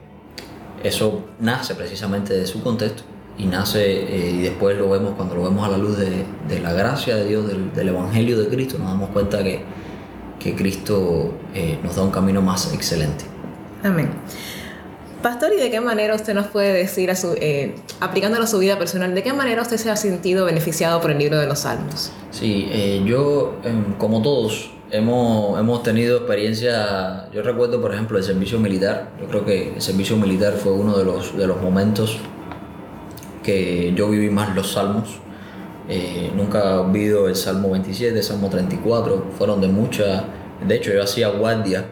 eso 0.84 1.24
nace 1.40 1.74
precisamente 1.74 2.34
de 2.34 2.46
su 2.46 2.62
contexto 2.62 3.02
y 3.42 3.46
nace 3.46 3.82
eh, 3.82 4.30
y 4.30 4.42
después 4.42 4.76
lo 4.78 4.88
vemos 4.88 5.14
cuando 5.16 5.34
lo 5.34 5.42
vemos 5.42 5.66
a 5.66 5.70
la 5.70 5.78
luz 5.78 5.98
de, 5.98 6.24
de 6.48 6.60
la 6.60 6.72
gracia 6.72 7.16
de 7.16 7.26
Dios, 7.26 7.46
del, 7.48 7.72
del, 7.72 7.88
Evangelio 7.88 8.38
de 8.38 8.48
Cristo, 8.48 8.78
nos 8.78 8.88
damos 8.88 9.10
cuenta 9.10 9.42
que, 9.42 9.62
que 10.38 10.54
Cristo 10.54 11.32
eh, 11.54 11.78
nos 11.82 11.96
da 11.96 12.02
un 12.02 12.10
camino 12.10 12.40
más 12.40 12.72
excelente. 12.72 13.24
Amén. 13.82 14.10
Pastor, 15.22 15.52
¿y 15.52 15.56
de 15.56 15.70
qué 15.70 15.80
manera 15.80 16.16
usted 16.16 16.34
nos 16.34 16.48
puede 16.48 16.72
decir, 16.72 17.08
a 17.10 17.14
su, 17.14 17.34
eh, 17.40 17.76
aplicándolo 18.00 18.42
a 18.42 18.46
su 18.48 18.58
vida 18.58 18.76
personal, 18.76 19.14
de 19.14 19.22
qué 19.22 19.32
manera 19.32 19.62
usted 19.62 19.76
se 19.76 19.88
ha 19.88 19.96
sentido 19.96 20.44
beneficiado 20.44 21.00
por 21.00 21.12
el 21.12 21.18
libro 21.18 21.38
de 21.38 21.46
los 21.46 21.60
Salmos? 21.60 22.10
Sí, 22.32 22.68
eh, 22.70 23.02
yo, 23.06 23.54
eh, 23.64 23.72
como 23.98 24.20
todos, 24.20 24.72
hemos, 24.90 25.60
hemos 25.60 25.84
tenido 25.84 26.18
experiencia, 26.18 27.28
yo 27.32 27.42
recuerdo, 27.42 27.80
por 27.80 27.94
ejemplo, 27.94 28.18
el 28.18 28.24
servicio 28.24 28.58
militar, 28.58 29.12
yo 29.20 29.28
creo 29.28 29.44
que 29.44 29.74
el 29.74 29.80
servicio 29.80 30.16
militar 30.16 30.54
fue 30.54 30.72
uno 30.72 30.98
de 30.98 31.04
los, 31.04 31.36
de 31.36 31.46
los 31.46 31.60
momentos 31.62 32.18
que 33.42 33.92
yo 33.94 34.08
viví 34.08 34.30
más 34.30 34.54
los 34.54 34.72
Salmos. 34.72 35.20
Eh, 35.88 36.30
nunca 36.34 36.80
olvido 36.80 37.28
el 37.28 37.34
Salmo 37.34 37.70
27, 37.70 38.16
el 38.16 38.22
Salmo 38.22 38.48
34, 38.48 39.32
fueron 39.36 39.60
de 39.60 39.68
mucha, 39.68 40.24
de 40.66 40.76
hecho 40.76 40.92
yo 40.92 41.02
hacía 41.02 41.28
guardia 41.28 41.86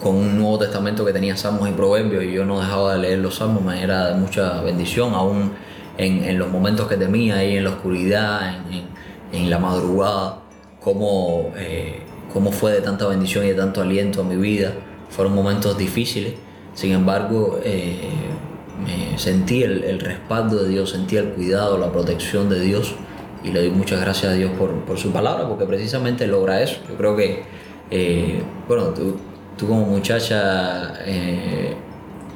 con 0.00 0.16
un 0.16 0.38
Nuevo 0.38 0.58
Testamento 0.58 1.04
que 1.04 1.12
tenía 1.12 1.36
salmos 1.36 1.68
y 1.68 1.72
proverbios 1.72 2.24
y 2.24 2.32
yo 2.32 2.44
no 2.44 2.60
dejaba 2.60 2.94
de 2.94 3.00
leer 3.00 3.18
los 3.18 3.36
salmos, 3.36 3.62
me 3.62 3.82
era 3.82 4.08
de 4.08 4.14
mucha 4.14 4.62
bendición, 4.62 5.14
aún 5.14 5.52
en, 5.98 6.24
en 6.24 6.38
los 6.38 6.48
momentos 6.48 6.88
que 6.88 6.96
temía, 6.96 7.36
ahí 7.36 7.56
en 7.56 7.64
la 7.64 7.70
oscuridad, 7.70 8.54
en, 9.32 9.50
la 9.50 9.58
madrugada, 9.58 10.40
cómo, 10.80 11.52
eh, 11.56 12.00
cómo 12.32 12.52
fue 12.52 12.72
de 12.72 12.80
tanta 12.80 13.06
bendición 13.06 13.44
y 13.44 13.48
de 13.48 13.54
tanto 13.54 13.82
aliento 13.82 14.22
a 14.22 14.24
mi 14.24 14.36
vida. 14.36 14.72
Fueron 15.10 15.34
momentos 15.34 15.76
difíciles, 15.76 16.34
sin 16.74 16.92
embargo, 16.92 17.60
eh, 17.62 18.10
me 18.84 19.18
sentí 19.18 19.62
el, 19.62 19.84
el, 19.84 20.00
respaldo 20.00 20.62
de 20.62 20.68
Dios, 20.68 20.90
sentí 20.90 21.16
el 21.16 21.30
cuidado, 21.30 21.78
la 21.78 21.90
protección 21.90 22.48
de 22.48 22.60
Dios 22.60 22.94
y 23.42 23.52
le 23.52 23.60
doy 23.60 23.70
muchas 23.70 24.00
gracias 24.00 24.32
a 24.32 24.34
Dios 24.34 24.50
por, 24.58 24.70
por 24.84 24.98
su 24.98 25.12
palabra, 25.12 25.48
porque 25.48 25.64
precisamente 25.64 26.26
logra 26.26 26.60
eso. 26.62 26.78
Yo 26.88 26.96
creo 26.96 27.16
que, 27.16 27.44
eh, 27.90 28.42
bueno, 28.66 28.88
tú, 28.88 29.16
tú 29.56 29.68
como 29.68 29.86
muchacha, 29.86 30.94
eh, 31.04 31.76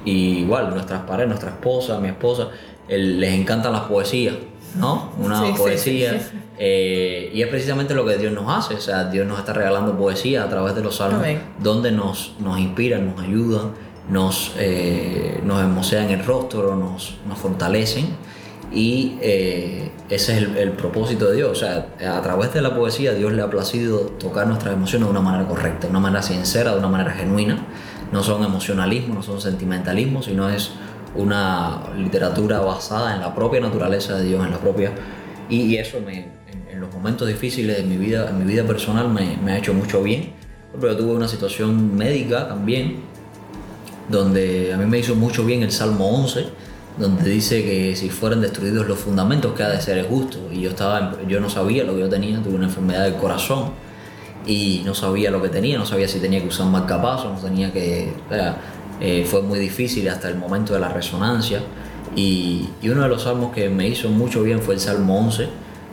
igual 0.04 0.70
nuestras 0.70 1.02
parejas, 1.02 1.28
nuestra 1.28 1.50
esposa, 1.50 1.98
mi 1.98 2.08
esposa, 2.08 2.48
el, 2.88 3.20
les 3.20 3.34
encantan 3.34 3.72
las 3.72 3.82
poesías, 3.82 4.36
¿no? 4.76 5.12
Una 5.18 5.44
sí, 5.44 5.52
poesía. 5.56 6.12
Sí, 6.12 6.18
sí, 6.30 6.38
eh, 6.58 7.30
y 7.34 7.42
es 7.42 7.48
precisamente 7.48 7.94
lo 7.94 8.06
que 8.06 8.16
Dios 8.16 8.32
nos 8.32 8.48
hace, 8.48 8.74
o 8.74 8.80
sea, 8.80 9.04
Dios 9.04 9.26
nos 9.26 9.38
está 9.38 9.52
regalando 9.52 9.96
poesía 9.96 10.44
a 10.44 10.48
través 10.48 10.74
de 10.74 10.82
los 10.82 10.96
salmos, 10.96 11.20
Amén. 11.20 11.42
donde 11.58 11.90
nos, 11.90 12.34
nos 12.38 12.58
inspiran, 12.58 13.06
nos 13.06 13.20
ayudan, 13.20 13.72
nos, 14.10 14.54
eh, 14.58 15.40
nos 15.44 15.62
emocean 15.62 16.10
el 16.10 16.24
rostro, 16.24 16.76
nos, 16.76 17.18
nos 17.26 17.38
fortalecen. 17.38 18.06
Y 18.74 19.18
eh, 19.20 19.90
ese 20.08 20.38
es 20.38 20.48
el, 20.56 20.72
propósito 20.72 21.28
de 21.28 21.36
Dios. 21.36 21.50
O 21.50 21.54
sea, 21.54 21.88
a 22.16 22.22
través 22.22 22.54
de 22.54 22.62
la 22.62 22.74
poesía 22.74 23.12
Dios 23.12 23.32
le 23.32 23.42
ha 23.42 23.50
placido 23.50 24.00
tocar 24.00 24.46
nuestras 24.46 24.74
emociones 24.74 25.08
de 25.08 25.10
una 25.10 25.20
manera 25.20 25.46
correcta, 25.46 25.86
de 25.86 25.90
una 25.90 26.00
manera 26.00 26.22
sincera, 26.22 26.72
de 26.72 26.78
una 26.78 26.88
manera 26.88 27.10
genuina. 27.12 27.66
No 28.12 28.22
son 28.22 28.44
emocionalismo, 28.44 29.14
no 29.14 29.22
son 29.22 29.40
sentimentalismo, 29.40 30.22
sino 30.22 30.48
es 30.48 30.70
una 31.14 31.82
literatura 31.96 32.60
basada 32.60 33.14
en 33.14 33.20
la 33.20 33.34
propia 33.34 33.60
naturaleza 33.60 34.16
de 34.16 34.24
Dios, 34.24 34.44
en 34.44 34.50
la 34.50 34.58
propia... 34.58 34.92
Y, 35.48 35.76
eso 35.76 36.00
me, 36.00 36.28
en 36.70 36.80
los 36.80 36.92
momentos 36.94 37.28
difíciles 37.28 37.76
de 37.76 37.82
mi 37.82 37.98
vida, 37.98 38.30
en 38.30 38.38
mi 38.38 38.44
vida 38.44 38.64
personal 38.64 39.08
me, 39.08 39.52
ha 39.52 39.58
hecho 39.58 39.74
mucho 39.74 40.02
bien. 40.02 40.32
Pero 40.80 40.96
tuve 40.96 41.12
una 41.12 41.28
situación 41.28 41.94
médica 41.94 42.48
también, 42.48 43.00
donde 44.12 44.72
a 44.72 44.76
mí 44.76 44.84
me 44.86 44.98
hizo 44.98 45.16
mucho 45.16 45.44
bien 45.44 45.62
el 45.62 45.72
Salmo 45.72 46.08
11, 46.10 46.46
donde 46.98 47.28
dice 47.28 47.64
que 47.64 47.96
si 47.96 48.10
fueran 48.10 48.40
destruidos 48.42 48.86
los 48.86 48.98
fundamentos, 48.98 49.54
que 49.54 49.62
ha 49.62 49.70
de 49.70 49.80
ser 49.80 50.06
justo. 50.06 50.38
Y 50.52 50.60
yo, 50.60 50.70
estaba, 50.70 51.16
yo 51.26 51.40
no 51.40 51.50
sabía 51.50 51.82
lo 51.82 51.94
que 51.94 52.00
yo 52.00 52.08
tenía, 52.08 52.40
tuve 52.40 52.54
una 52.54 52.66
enfermedad 52.66 53.04
del 53.04 53.16
corazón 53.16 53.72
y 54.46 54.82
no 54.84 54.94
sabía 54.94 55.30
lo 55.30 55.42
que 55.42 55.48
tenía, 55.48 55.78
no 55.78 55.86
sabía 55.86 56.06
si 56.06 56.20
tenía 56.20 56.40
que 56.40 56.48
usar 56.48 56.66
marcapasos, 56.66 57.32
no 57.32 57.40
tenía 57.40 57.72
que... 57.72 58.12
Eh, 59.00 59.26
fue 59.28 59.42
muy 59.42 59.58
difícil 59.58 60.08
hasta 60.08 60.28
el 60.28 60.36
momento 60.36 60.74
de 60.74 60.80
la 60.80 60.88
resonancia. 60.88 61.60
Y, 62.14 62.68
uno 62.84 63.02
de 63.02 63.08
los 63.08 63.22
salmos 63.22 63.52
que 63.52 63.68
me 63.68 63.88
hizo 63.88 64.08
mucho 64.10 64.42
bien 64.42 64.60
fue 64.60 64.74
el 64.74 64.80
Salmo 64.80 65.18
11. 65.18 65.48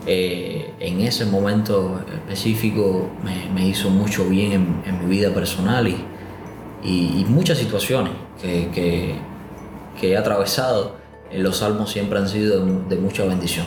Eh, 0.06 0.74
en 0.78 1.00
ese 1.00 1.24
momento 1.24 2.00
específico 2.12 3.10
me, 3.24 3.50
me 3.52 3.66
hizo 3.66 3.90
mucho 3.90 4.28
bien 4.28 4.52
en, 4.52 4.82
en, 4.86 5.00
mi 5.00 5.16
vida 5.16 5.34
personal 5.34 5.88
y, 5.88 5.96
y, 6.82 7.20
y 7.20 7.26
muchas 7.28 7.58
situaciones 7.58 8.12
que, 8.40 8.70
que, 8.70 9.14
que, 10.00 10.12
he 10.12 10.16
atravesado 10.16 10.96
en 11.30 11.42
los 11.42 11.58
salmos 11.58 11.90
siempre 11.90 12.18
han 12.18 12.28
sido 12.28 12.64
de, 12.64 12.94
de 12.94 12.96
mucha 12.96 13.24
bendición. 13.24 13.66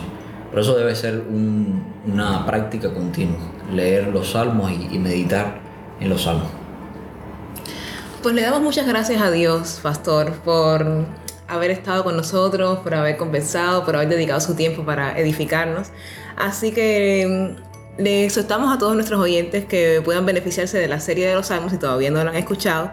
Por 0.50 0.60
eso 0.60 0.76
debe 0.76 0.94
ser 0.94 1.24
un, 1.28 1.84
una 2.06 2.44
práctica 2.46 2.92
continua, 2.92 3.38
leer 3.72 4.08
los 4.08 4.30
salmos 4.30 4.70
y, 4.70 4.94
y 4.94 4.98
meditar 4.98 5.58
en 6.00 6.08
los 6.08 6.22
salmos. 6.22 6.48
Pues 8.22 8.34
le 8.34 8.42
damos 8.42 8.62
muchas 8.62 8.86
gracias 8.86 9.20
a 9.20 9.30
Dios, 9.30 9.80
pastor, 9.82 10.32
por 10.44 11.06
haber 11.46 11.70
estado 11.70 12.04
con 12.04 12.16
nosotros, 12.16 12.78
por 12.78 12.94
haber 12.94 13.16
conversado, 13.16 13.84
por 13.84 13.96
haber 13.96 14.08
dedicado 14.08 14.40
su 14.40 14.54
tiempo 14.54 14.84
para 14.84 15.18
edificarnos. 15.18 15.88
Así 16.36 16.72
que 16.72 17.54
le 17.98 18.24
exhortamos 18.24 18.74
a 18.74 18.78
todos 18.78 18.94
nuestros 18.94 19.20
oyentes 19.20 19.64
que 19.64 20.00
puedan 20.04 20.26
beneficiarse 20.26 20.78
de 20.78 20.88
la 20.88 21.00
serie 21.00 21.26
de 21.26 21.34
los 21.34 21.46
salmos 21.46 21.72
si 21.72 21.78
todavía 21.78 22.10
no 22.10 22.22
lo 22.24 22.30
han 22.30 22.36
escuchado 22.36 22.92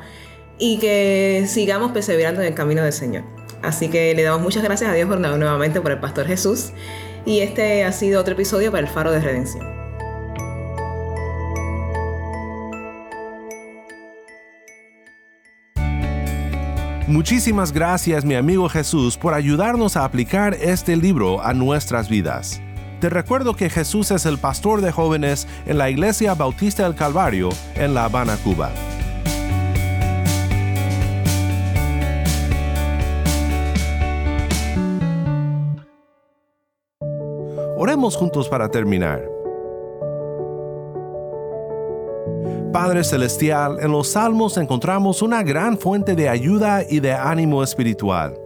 y 0.57 0.77
que 0.77 1.45
sigamos 1.47 1.91
perseverando 1.91 2.41
en 2.41 2.47
el 2.47 2.53
camino 2.53 2.83
del 2.83 2.93
Señor. 2.93 3.23
Así 3.63 3.89
que 3.89 4.13
le 4.13 4.23
damos 4.23 4.41
muchas 4.41 4.63
gracias 4.63 4.89
a 4.89 4.93
Dios 4.93 5.07
nuevamente 5.07 5.81
por 5.81 5.91
el 5.91 5.99
pastor 5.99 6.27
Jesús 6.27 6.71
y 7.25 7.39
este 7.39 7.83
ha 7.83 7.91
sido 7.91 8.21
otro 8.21 8.33
episodio 8.33 8.71
para 8.71 8.85
el 8.85 8.89
Faro 8.89 9.11
de 9.11 9.19
Redención. 9.19 9.81
Muchísimas 17.07 17.73
gracias 17.73 18.23
mi 18.23 18.35
amigo 18.35 18.69
Jesús 18.69 19.17
por 19.17 19.33
ayudarnos 19.33 19.97
a 19.97 20.05
aplicar 20.05 20.53
este 20.53 20.95
libro 20.95 21.43
a 21.43 21.53
nuestras 21.53 22.07
vidas. 22.07 22.61
Te 23.01 23.09
recuerdo 23.09 23.55
que 23.55 23.71
Jesús 23.71 24.11
es 24.11 24.27
el 24.27 24.37
pastor 24.37 24.79
de 24.79 24.91
jóvenes 24.91 25.47
en 25.65 25.79
la 25.79 25.89
Iglesia 25.89 26.35
Bautista 26.35 26.83
del 26.83 26.93
Calvario 26.93 27.49
en 27.73 27.95
La 27.95 28.05
Habana, 28.05 28.37
Cuba. 28.37 28.69
Oremos 37.75 38.15
juntos 38.15 38.47
para 38.47 38.69
terminar. 38.69 39.27
Padre 42.71 43.03
Celestial, 43.03 43.79
en 43.81 43.91
los 43.91 44.09
Salmos 44.09 44.57
encontramos 44.57 45.23
una 45.23 45.41
gran 45.41 45.79
fuente 45.79 46.15
de 46.15 46.29
ayuda 46.29 46.83
y 46.87 46.99
de 46.99 47.13
ánimo 47.13 47.63
espiritual. 47.63 48.37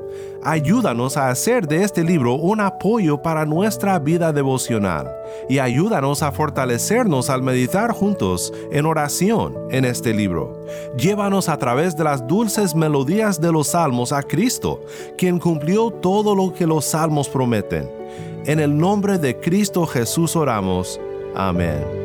Ayúdanos 0.46 1.18
a 1.18 1.30
hacer 1.30 1.68
de 1.68 1.82
este 1.82 2.04
libro 2.04 2.36
un 2.36 2.60
apoyo 2.60 3.20
para 3.20 3.48
nuestra 3.48 3.98
vida 3.98 4.32
devocional 4.32 5.12
y 5.50 5.58
ayúdanos 5.58 6.22
a 6.22 6.32
fortalecernos 6.32 7.32
al 7.32 7.42
meditar 7.42 7.92
juntos 7.92 8.54
en 8.72 8.86
oración 8.86 9.56
en 9.72 9.86
este 9.86 10.14
libro. 10.14 10.64
Llévanos 11.00 11.50
a 11.50 11.58
través 11.58 11.98
de 11.98 12.04
las 12.04 12.28
dulces 12.28 12.76
melodías 12.76 13.42
de 13.42 13.52
los 13.52 13.70
salmos 13.70 14.12
a 14.12 14.22
Cristo, 14.22 14.82
quien 15.18 15.40
cumplió 15.40 15.90
todo 15.90 16.36
lo 16.36 16.54
que 16.54 16.68
los 16.68 16.86
salmos 16.86 17.28
prometen. 17.28 17.90
En 18.46 18.60
el 18.60 18.78
nombre 18.78 19.18
de 19.18 19.40
Cristo 19.40 19.88
Jesús 19.88 20.36
oramos. 20.36 21.02
Amén. 21.34 22.05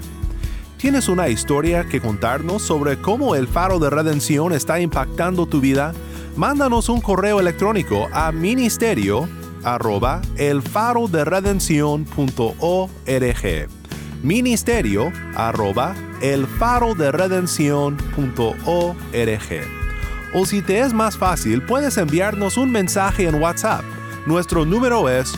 ¿Tienes 0.78 1.10
una 1.10 1.28
historia 1.28 1.84
que 1.84 2.00
contarnos 2.00 2.62
sobre 2.62 2.98
cómo 2.98 3.36
el 3.36 3.50
faro 3.50 3.80
de 3.80 3.90
redención 3.90 4.54
está 4.54 4.80
impactando 4.80 5.46
tu 5.46 5.60
vida? 5.60 5.94
Mándanos 6.38 6.88
un 6.88 7.02
correo 7.02 7.42
electrónico 7.42 8.08
a 8.14 8.32
ministerio 8.32 9.28
arroba 9.64 10.22
ministerio 14.24 15.12
arroba 15.36 15.94
o 20.34 20.46
si 20.46 20.62
te 20.62 20.80
es 20.80 20.94
más 20.94 21.18
fácil 21.18 21.62
puedes 21.64 21.98
enviarnos 21.98 22.56
un 22.56 22.72
mensaje 22.72 23.28
en 23.28 23.36
WhatsApp 23.36 23.84
nuestro 24.26 24.64
número 24.64 25.10
es 25.10 25.38